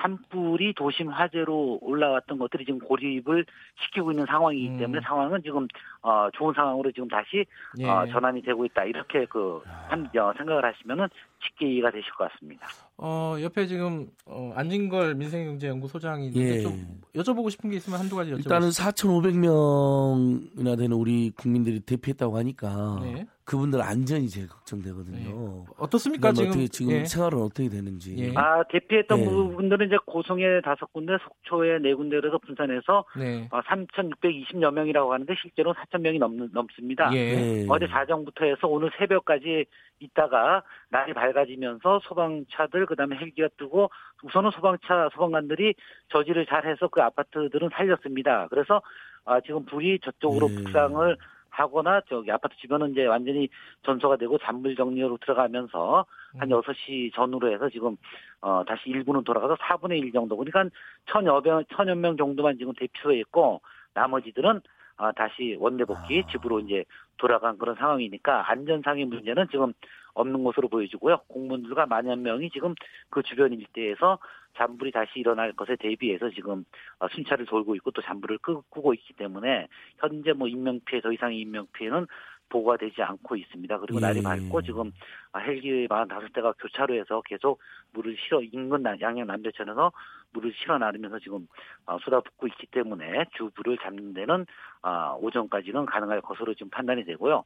산불이 0.00 0.74
도심 0.74 1.08
화재로 1.08 1.78
올라왔던 1.82 2.38
것들이 2.38 2.64
지금 2.64 2.78
고립을 2.80 3.44
시키고 3.80 4.12
있는 4.12 4.26
상황이기 4.26 4.68
음. 4.68 4.78
때문에 4.78 5.00
상황은 5.02 5.42
지금 5.42 5.66
어 6.02 6.28
좋은 6.32 6.54
상황으로 6.54 6.92
지금 6.92 7.08
다시 7.08 7.44
예. 7.78 7.88
어, 7.88 8.06
전환이 8.06 8.42
되고 8.42 8.64
있다 8.64 8.84
이렇게 8.84 9.26
그 9.26 9.62
한, 9.88 10.08
어, 10.16 10.32
생각을 10.36 10.64
하시면은 10.64 11.08
쉽게 11.40 11.66
이해가 11.66 11.90
되실 11.90 12.10
것 12.12 12.30
같습니다. 12.30 12.66
어, 12.98 13.36
옆에 13.40 13.66
지금 13.66 14.06
어, 14.26 14.52
안진걸 14.54 15.14
민생경제연구소장이 15.16 16.28
있는데 16.28 16.58
예. 16.58 16.62
좀 16.62 17.00
여쭤보고 17.14 17.50
싶은 17.50 17.70
게 17.70 17.76
있으면 17.76 17.98
한두 17.98 18.16
가지 18.16 18.30
여쭤보세요. 18.30 18.38
일단은 18.38 18.68
4,500명이나 18.68 20.78
되는 20.78 20.96
우리 20.96 21.32
국민들이 21.36 21.80
대피했다고 21.80 22.36
하니까 22.38 23.00
네. 23.02 23.26
그분들 23.44 23.82
안전이 23.82 24.28
제일 24.28 24.48
걱정되거든요. 24.48 25.64
어떻습니까 25.76 26.30
그다음에 26.30 26.50
지금? 26.50 26.50
어떻게 26.50 26.68
지금 26.68 26.92
예. 26.92 27.04
생활은 27.04 27.38
어떻게 27.38 27.68
되는지. 27.68 28.16
예. 28.18 28.32
아 28.36 28.62
대피했던 28.70 29.18
네. 29.18 29.24
부분들은 29.24 29.88
이제 29.88 29.96
고성에 30.06 30.60
다섯 30.62 30.92
군데, 30.92 31.14
속초에 31.22 31.80
네 31.80 31.92
군데에서 31.94 32.38
분산해서 32.38 33.04
네. 33.18 33.48
어, 33.50 33.60
3,620여 33.62 34.72
명이라고 34.72 35.12
하는데 35.12 35.34
실제로 35.42 35.74
4,000명이 35.74 36.18
넘, 36.18 36.48
넘습니다. 36.52 37.10
예. 37.14 37.34
네. 37.34 37.66
어제 37.68 37.88
자정부터 37.88 38.44
해서 38.44 38.68
오늘 38.68 38.90
새벽까지 38.98 39.64
있다가 39.98 40.62
날이 40.92 41.14
밝아지면서 41.14 42.00
소방차들 42.04 42.84
그다음에 42.86 43.16
헬기가 43.16 43.48
뜨고 43.56 43.90
우선은 44.22 44.50
소방차 44.50 45.08
소방관들이 45.14 45.74
저지를 46.10 46.46
잘해서 46.46 46.88
그 46.88 47.00
아파트들은 47.00 47.70
살렸습니다. 47.72 48.46
그래서 48.48 48.82
아, 49.24 49.40
지금 49.40 49.64
불이 49.64 50.00
저쪽으로 50.00 50.48
네. 50.48 50.54
북상을 50.56 51.16
하거나 51.48 52.00
저기 52.08 52.30
아파트 52.30 52.56
주변은 52.56 52.92
이제 52.92 53.06
완전히 53.06 53.48
전소가 53.82 54.16
되고 54.16 54.38
잔불 54.38 54.76
정리로 54.76 55.18
들어가면서 55.18 56.04
한 56.38 56.52
음. 56.52 56.60
6시 56.60 57.14
전후로 57.14 57.52
해서 57.52 57.68
지금 57.68 57.96
어 58.40 58.62
다시 58.66 58.88
일부는 58.88 59.24
돌아가서 59.24 59.56
4분의 59.56 59.98
1 59.98 60.12
정도 60.12 60.36
그러니까 60.36 60.64
천여 61.06 61.40
명 61.40 61.64
천여 61.74 61.94
명 61.94 62.16
정도만 62.16 62.56
지금 62.58 62.72
대피소에 62.74 63.18
있고 63.20 63.60
나머지들은 63.94 64.60
아, 64.96 65.12
다시 65.12 65.56
원내 65.58 65.84
복귀 65.84 66.22
아. 66.26 66.30
집으로 66.30 66.60
이제 66.60 66.84
돌아간 67.18 67.58
그런 67.58 67.76
상황이니까 67.76 68.50
안전상의 68.50 69.04
문제는 69.06 69.48
지금 69.50 69.72
없는 70.14 70.44
것으로 70.44 70.68
보여지고요. 70.68 71.18
공무원들과 71.28 71.86
만여 71.86 72.16
명이 72.16 72.50
지금 72.50 72.74
그 73.10 73.22
주변 73.22 73.52
일대에서 73.52 74.18
잔불이 74.56 74.92
다시 74.92 75.12
일어날 75.16 75.52
것에 75.52 75.76
대비해서 75.76 76.30
지금 76.30 76.64
어, 76.98 77.08
순찰을 77.08 77.46
돌고 77.46 77.74
있고 77.76 77.90
또 77.92 78.02
잔불을 78.02 78.38
끄, 78.38 78.60
고 78.68 78.94
있기 78.94 79.14
때문에 79.14 79.68
현재 79.98 80.32
뭐 80.32 80.48
인명 80.48 80.80
피해 80.84 81.00
더 81.00 81.12
이상의 81.12 81.40
인명 81.40 81.66
피해는 81.72 82.06
보고가 82.52 82.76
되지 82.76 83.02
않고 83.02 83.34
있습니다. 83.36 83.78
그리고 83.78 83.98
예. 83.98 84.02
날이 84.02 84.22
밝고 84.22 84.60
지금 84.62 84.92
아, 85.32 85.38
헬기 85.38 85.88
45대가 85.88 86.54
교차로에서 86.58 87.22
계속 87.22 87.60
물을 87.92 88.14
실어 88.18 88.42
인근 88.42 88.82
남- 88.82 89.00
양양 89.00 89.26
남대천에서 89.26 89.90
물을 90.32 90.52
실어 90.54 90.76
나르면서 90.76 91.18
지금 91.18 91.48
어, 91.86 91.98
쏟아붓고 92.00 92.46
있기 92.48 92.66
때문에 92.66 93.24
주불을 93.36 93.78
잡는 93.78 94.12
데는 94.12 94.44
아, 94.82 95.16
오전까지는 95.18 95.86
가능할 95.86 96.20
것으로 96.20 96.52
지금 96.52 96.68
판단이 96.68 97.04
되고요. 97.04 97.44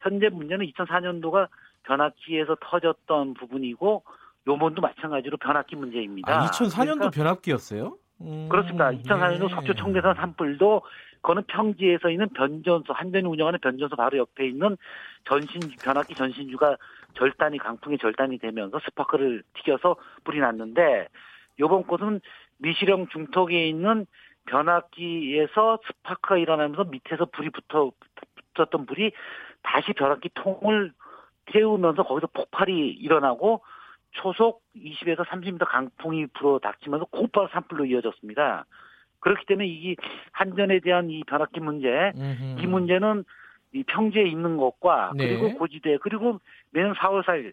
현재 0.00 0.28
문제는 0.28 0.66
2004년도가 0.66 1.48
변압기에서 1.86 2.56
터졌던 2.60 3.34
부분이고 3.34 4.02
요번도 4.46 4.82
마찬가지로 4.82 5.36
변압기 5.38 5.76
문제입니다. 5.76 6.32
아, 6.32 6.46
2004년도 6.46 6.76
그러니까 6.76 7.10
변압기였어요? 7.10 7.96
음, 8.22 8.48
그렇습니다. 8.48 8.90
2004년도 8.90 9.50
예. 9.50 9.54
속초 9.54 9.74
청대산 9.74 10.14
산불도 10.14 10.82
그거는 11.16 11.42
평지에서 11.48 12.10
있는 12.10 12.28
변전소 12.28 12.92
한전이 12.92 13.26
운영하는 13.26 13.58
변전소 13.60 13.96
바로 13.96 14.18
옆에 14.18 14.46
있는 14.46 14.76
전신 15.24 15.60
변압기 15.82 16.14
전신주가 16.14 16.76
절단이 17.14 17.58
강풍의 17.58 17.98
절단이 17.98 18.38
되면서 18.38 18.78
스파크를 18.84 19.42
튀겨서 19.54 19.96
불이 20.24 20.38
났는데 20.40 21.08
요번 21.58 21.82
곳은 21.84 22.20
미시령 22.58 23.08
중턱에 23.08 23.66
있는 23.66 24.06
변압기에서 24.46 25.80
스파크가 25.86 26.38
일어나면서 26.38 26.84
밑에서 26.84 27.24
불이 27.26 27.50
붙어 27.50 27.90
붙었던 28.54 28.86
불이 28.86 29.12
다시 29.62 29.92
변압기 29.92 30.30
통을 30.34 30.92
태우면서 31.46 32.02
거기서 32.02 32.28
폭발이 32.32 32.90
일어나고 33.00 33.62
초속 34.12 34.62
20에서 34.76 35.24
30m 35.26 35.66
강풍이 35.66 36.26
불어 36.26 36.58
닥치면서 36.58 37.06
곧바로 37.06 37.48
산불로 37.48 37.84
이어졌습니다. 37.86 38.64
그렇기 39.20 39.44
때문에 39.46 39.66
이 39.66 39.96
한전에 40.32 40.80
대한 40.80 41.10
이 41.10 41.22
변압기 41.24 41.60
문제, 41.60 42.12
음흠. 42.14 42.60
이 42.62 42.66
문제는 42.66 43.24
이 43.72 43.82
평지에 43.82 44.22
있는 44.22 44.56
것과 44.56 45.12
네. 45.16 45.28
그리고 45.28 45.58
고지대 45.58 45.98
그리고 46.00 46.40
매년 46.70 46.94
4월 46.94 47.24
4일 47.24 47.52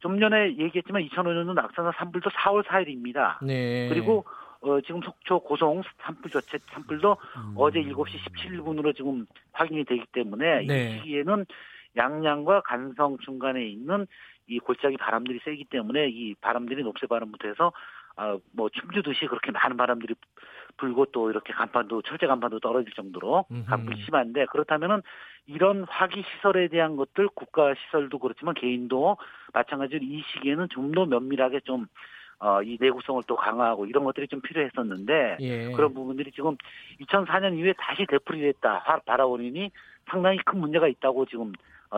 좀 0.00 0.20
전에 0.20 0.56
얘기했지만 0.58 1.02
2005년도 1.08 1.54
낙산사 1.54 1.92
산불도 1.96 2.30
4월 2.30 2.64
4일입니다. 2.64 3.42
네. 3.42 3.88
그리고 3.88 4.24
어, 4.60 4.80
지금 4.80 5.00
속초 5.02 5.40
고성 5.40 5.82
산불 6.02 6.30
조치 6.30 6.58
산불도 6.72 7.16
음. 7.36 7.54
어제 7.56 7.80
7시 7.80 8.18
17분으로 8.18 8.94
지금 8.96 9.26
확인이 9.52 9.84
되기 9.84 10.04
때문에 10.12 10.66
네. 10.66 10.90
이 10.90 10.98
시기에는 10.98 11.46
양양과 11.96 12.62
간성 12.62 13.18
중간에 13.18 13.64
있는 13.66 14.06
이 14.46 14.58
골짜기 14.58 14.96
바람들이 14.96 15.40
세기 15.44 15.64
때문에 15.64 16.08
이 16.08 16.34
바람들이 16.40 16.82
녹색 16.82 17.08
바람부터 17.08 17.48
해서 17.48 17.72
아, 18.16 18.38
뭐 18.52 18.68
춤추듯이 18.68 19.26
그렇게 19.26 19.50
많은 19.50 19.76
바람들이 19.76 20.14
불고 20.76 21.06
또 21.06 21.30
이렇게 21.30 21.52
간판도 21.52 22.02
철제 22.02 22.26
간판도 22.26 22.60
떨어질 22.60 22.92
정도로. 22.92 23.44
강풍이 23.66 24.02
심한데 24.04 24.46
그렇다면은 24.46 25.02
이런 25.46 25.84
화기 25.84 26.22
시설에 26.22 26.68
대한 26.68 26.96
것들 26.96 27.28
국가 27.34 27.74
시설도 27.74 28.18
그렇지만 28.18 28.54
개인도 28.54 29.16
마찬가지로 29.52 30.00
이 30.04 30.22
시기에는 30.32 30.68
좀 30.70 30.92
더 30.94 31.06
면밀하게 31.06 31.60
좀 31.60 31.86
어, 32.38 32.62
이 32.62 32.76
내구성을 32.80 33.22
또 33.26 33.36
강화하고 33.36 33.86
이런 33.86 34.04
것들이 34.04 34.28
좀 34.28 34.40
필요했었는데 34.42 35.38
예. 35.40 35.72
그런 35.72 35.94
부분들이 35.94 36.30
지금 36.32 36.56
2004년 37.00 37.56
이후에 37.58 37.74
다시 37.78 38.04
되풀이 38.06 38.40
됐다 38.42 38.82
화- 38.84 38.98
바라보니 39.00 39.70
상당히 40.10 40.38
큰 40.44 40.60
문제가 40.60 40.86
있다고 40.88 41.26
지금 41.26 41.46
어, 41.48 41.52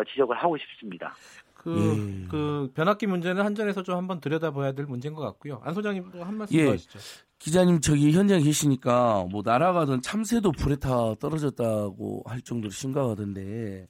지적을 0.05 0.37
하고 0.37 0.57
싶습니다. 0.59 1.15
그, 1.55 2.23
예. 2.25 2.29
그 2.29 2.71
변압기 2.75 3.09
문제는 3.09 3.45
한전에서 3.45 3.83
좀 3.83 3.97
한번 3.97 4.21
들여다봐야 4.21 4.73
될 4.73 4.87
문제인 4.87 5.15
것 5.15 5.23
같고요. 5.23 5.61
안 5.65 5.75
소장님도 5.75 6.23
한 6.23 6.37
말씀 6.37 6.57
예. 6.57 6.65
더 6.65 6.73
하시죠. 6.73 6.99
기자님 7.39 7.81
저기 7.81 8.13
현장에 8.13 8.43
계시니까 8.43 9.27
뭐 9.31 9.43
날아가던 9.45 10.01
참새도 10.01 10.53
불에 10.53 10.77
타 10.77 11.15
떨어졌다고 11.19 12.23
할 12.25 12.41
정도로 12.41 12.71
심각하던데 12.71 13.89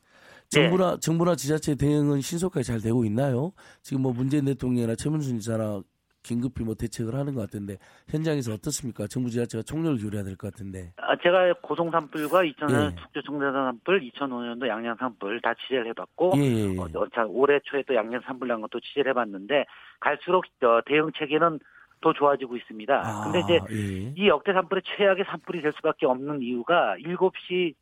정부나 0.49 0.99
정부나 1.01 1.37
지자체 1.37 1.75
대응은 1.75 2.23
신속하게 2.23 2.63
잘 2.63 2.81
되고 2.81 3.05
있나요? 3.05 3.53
지금 3.83 4.03
뭐 4.03 4.13
문재인 4.13 4.47
대통령이나 4.47 4.95
최문순 4.95 5.39
지사나 5.41 5.83
긴급히 6.27 6.65
뭐 6.65 6.75
대책을 6.75 7.15
하는 7.15 7.35
것 7.35 7.41
같은데 7.43 7.77
현장에서 8.11 8.53
어떻습니까? 8.55 9.07
정부 9.07 9.31
지자체가 9.31 9.63
총력을 9.63 9.99
기울여야 9.99 10.25
될 10.25 10.37
것 10.37 10.53
같은데. 10.53 10.93
아, 10.97 11.15
제가 11.23 11.55
고성 11.63 11.91
산불과 11.93 12.43
2000년 12.43 12.93
예. 12.93 12.97
숙주 13.01 13.23
청산 13.25 13.53
산불, 13.53 14.01
2005년도 14.11 14.67
양양 14.69 14.97
산불 14.99 15.41
다 15.41 15.55
취재를 15.55 15.87
해봤고 15.89 16.33
예, 16.37 16.41
예, 16.43 16.75
예. 16.75 16.79
어, 16.79 16.89
어, 16.95 17.07
자, 17.15 17.25
올해 17.27 17.61
초에 17.65 17.85
또 17.87 17.95
양양 17.95 18.23
산불 18.27 18.49
난 18.49 18.61
것도 18.61 18.81
취재를 18.81 19.11
해봤는데 19.11 19.65
갈수록 20.01 20.45
어, 20.63 20.81
대응 20.85 21.11
체계는 21.17 21.61
더 22.03 22.13
좋아지고 22.13 22.57
있습니다. 22.57 22.93
아, 22.95 23.25
근데 23.25 23.41
이제 23.41 23.61
예. 23.71 24.13
이 24.17 24.29
역대 24.29 24.53
산불의 24.53 24.83
최악의 24.85 25.25
산불이 25.29 25.63
될 25.63 25.73
수밖에 25.77 26.07
없는 26.07 26.43
이유가 26.43 26.97
7시 26.99 27.75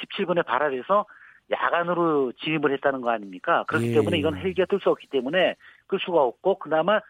17분에 0.00 0.44
발화돼서 0.46 1.04
야간으로 1.50 2.32
진입을 2.32 2.72
했다는 2.74 3.00
거 3.00 3.10
아닙니까? 3.10 3.64
그렇기 3.68 3.90
예. 3.90 3.94
때문에 3.94 4.18
이건 4.18 4.36
헬기가 4.36 4.66
뜰 4.66 4.80
수 4.80 4.88
없기 4.90 5.08
때문에 5.08 5.56
끌 5.86 5.98
수가 6.00 6.22
없고 6.22 6.58
그나마 6.58 7.00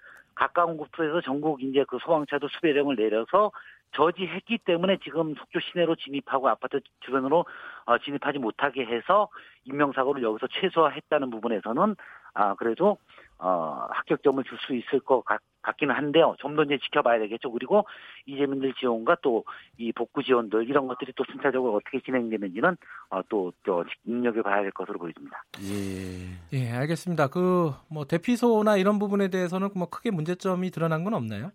가까운 0.40 0.78
곳에서 0.78 1.20
전국 1.20 1.62
이제 1.62 1.84
그 1.86 1.98
소방차도 2.00 2.48
수배령을 2.48 2.96
내려서 2.96 3.52
저지했기 3.92 4.58
때문에 4.64 4.96
지금 5.04 5.34
속초 5.34 5.60
시내로 5.60 5.96
진입하고 5.96 6.48
아파트 6.48 6.80
주변으로 7.00 7.44
어, 7.84 7.98
진입하지 7.98 8.38
못하게 8.38 8.86
해서 8.86 9.28
인명사고를 9.64 10.22
여기서 10.22 10.46
최소화했다는 10.46 11.28
부분에서는 11.28 11.94
아 12.32 12.54
그래도 12.54 12.96
어, 13.42 13.86
합격점을 13.90 14.44
줄 14.44 14.58
수 14.66 14.74
있을 14.74 15.00
것 15.00 15.24
같, 15.24 15.40
같기는 15.62 15.94
한데요. 15.94 16.34
좀 16.38 16.56
더 16.56 16.62
이제 16.64 16.78
지켜봐야 16.78 17.18
되겠죠. 17.20 17.50
그리고 17.50 17.86
이재민들 18.26 18.74
지원과 18.74 19.16
또 19.22 19.44
이 19.78 19.92
복구 19.92 20.22
지원들 20.22 20.68
이런 20.68 20.86
것들이 20.86 21.12
또 21.16 21.24
순차적으로 21.30 21.76
어떻게 21.76 22.00
진행되는지는 22.00 22.76
어, 23.10 23.20
또, 23.30 23.52
또 23.64 23.84
눈여겨 24.04 24.42
봐야 24.42 24.60
될 24.62 24.70
것으로 24.72 24.98
보입니다. 24.98 25.42
예. 25.62 26.58
예, 26.58 26.70
알겠습니다. 26.72 27.28
그 27.28 27.72
뭐 27.88 28.04
대피소나 28.04 28.76
이런 28.76 28.98
부분에 28.98 29.28
대해서는 29.28 29.70
뭐 29.74 29.88
크게 29.88 30.10
문제점이 30.10 30.70
드러난 30.70 31.02
건 31.04 31.14
없나요? 31.14 31.50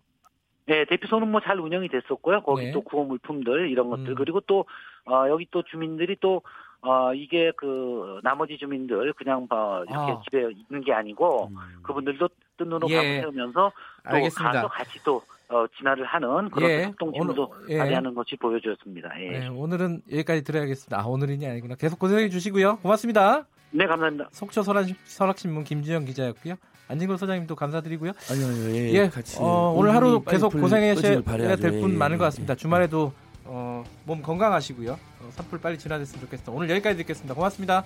네, 0.66 0.84
대피소는 0.86 1.30
뭐 1.30 1.40
잘 1.40 1.60
운영이 1.60 1.88
됐었고요. 1.88 2.42
거기 2.42 2.64
네. 2.66 2.72
또 2.72 2.80
구호 2.82 3.04
물품들 3.04 3.70
이런 3.70 3.88
것들 3.90 4.10
음. 4.10 4.14
그리고 4.16 4.40
또 4.40 4.64
어, 5.04 5.28
여기 5.28 5.46
또 5.52 5.62
주민들이 5.62 6.16
또 6.20 6.42
어, 6.86 7.12
이게 7.12 7.50
그 7.56 8.20
나머지 8.22 8.56
주민들 8.56 9.12
그냥 9.14 9.46
뭐 9.50 9.82
이렇게 9.82 10.12
아. 10.12 10.20
집에 10.24 10.38
있는 10.40 10.84
게 10.84 10.92
아니고 10.92 11.48
음. 11.48 11.56
그분들도 11.82 12.28
뜬 12.56 12.68
눈으로 12.68 12.88
예. 12.90 13.20
감으면서 13.22 13.72
또 14.08 14.16
알겠습니다. 14.16 14.52
가서 14.52 14.68
같이 14.68 15.00
또 15.04 15.20
어, 15.48 15.66
진화를 15.76 16.04
하는 16.04 16.48
그런 16.50 16.70
예. 16.70 16.84
협동심도 16.84 17.54
예. 17.70 17.78
발휘하는 17.78 18.14
것이 18.14 18.36
보여주었습니다. 18.36 19.20
예. 19.20 19.30
네, 19.30 19.38
네. 19.40 19.48
오늘은 19.48 20.02
여기까지 20.12 20.44
들어야겠습니다. 20.44 21.00
아, 21.00 21.04
오늘이니 21.06 21.44
아니구나. 21.46 21.74
계속 21.74 21.98
고생해 21.98 22.28
주시고요. 22.28 22.78
고맙습니다. 22.78 23.44
네, 23.72 23.84
감사합니다. 23.86 24.28
속초 24.30 24.62
설악, 24.62 24.86
설악신문 25.04 25.64
김주영 25.64 26.04
기자였고요. 26.04 26.54
안진걸 26.88 27.18
소장님도 27.18 27.56
감사드리고요. 27.56 28.12
아니요, 28.30 28.46
아니요, 28.46 28.74
예, 28.76 28.92
예, 28.92 29.08
같이. 29.08 29.38
어, 29.40 29.74
오늘 29.76 29.92
하루 29.92 30.22
계속 30.22 30.50
불 30.50 30.60
고생하셔야 30.60 30.94
꺼지길 30.94 31.24
바라야죠. 31.24 31.62
될분 31.62 31.94
예, 31.94 31.96
많은 31.96 32.14
예, 32.14 32.18
것 32.18 32.24
같습니다. 32.26 32.52
예. 32.52 32.56
주말에도 32.56 33.12
어, 33.44 33.84
몸 34.04 34.22
건강하시고요. 34.22 34.96
어, 35.26 35.30
산불 35.32 35.60
빨리 35.60 35.78
진화됐으면 35.78 36.20
좋겠습니다. 36.22 36.52
오늘 36.52 36.70
여기까지 36.70 36.96
듣겠습니다. 36.98 37.34
고맙습니다. 37.34 37.84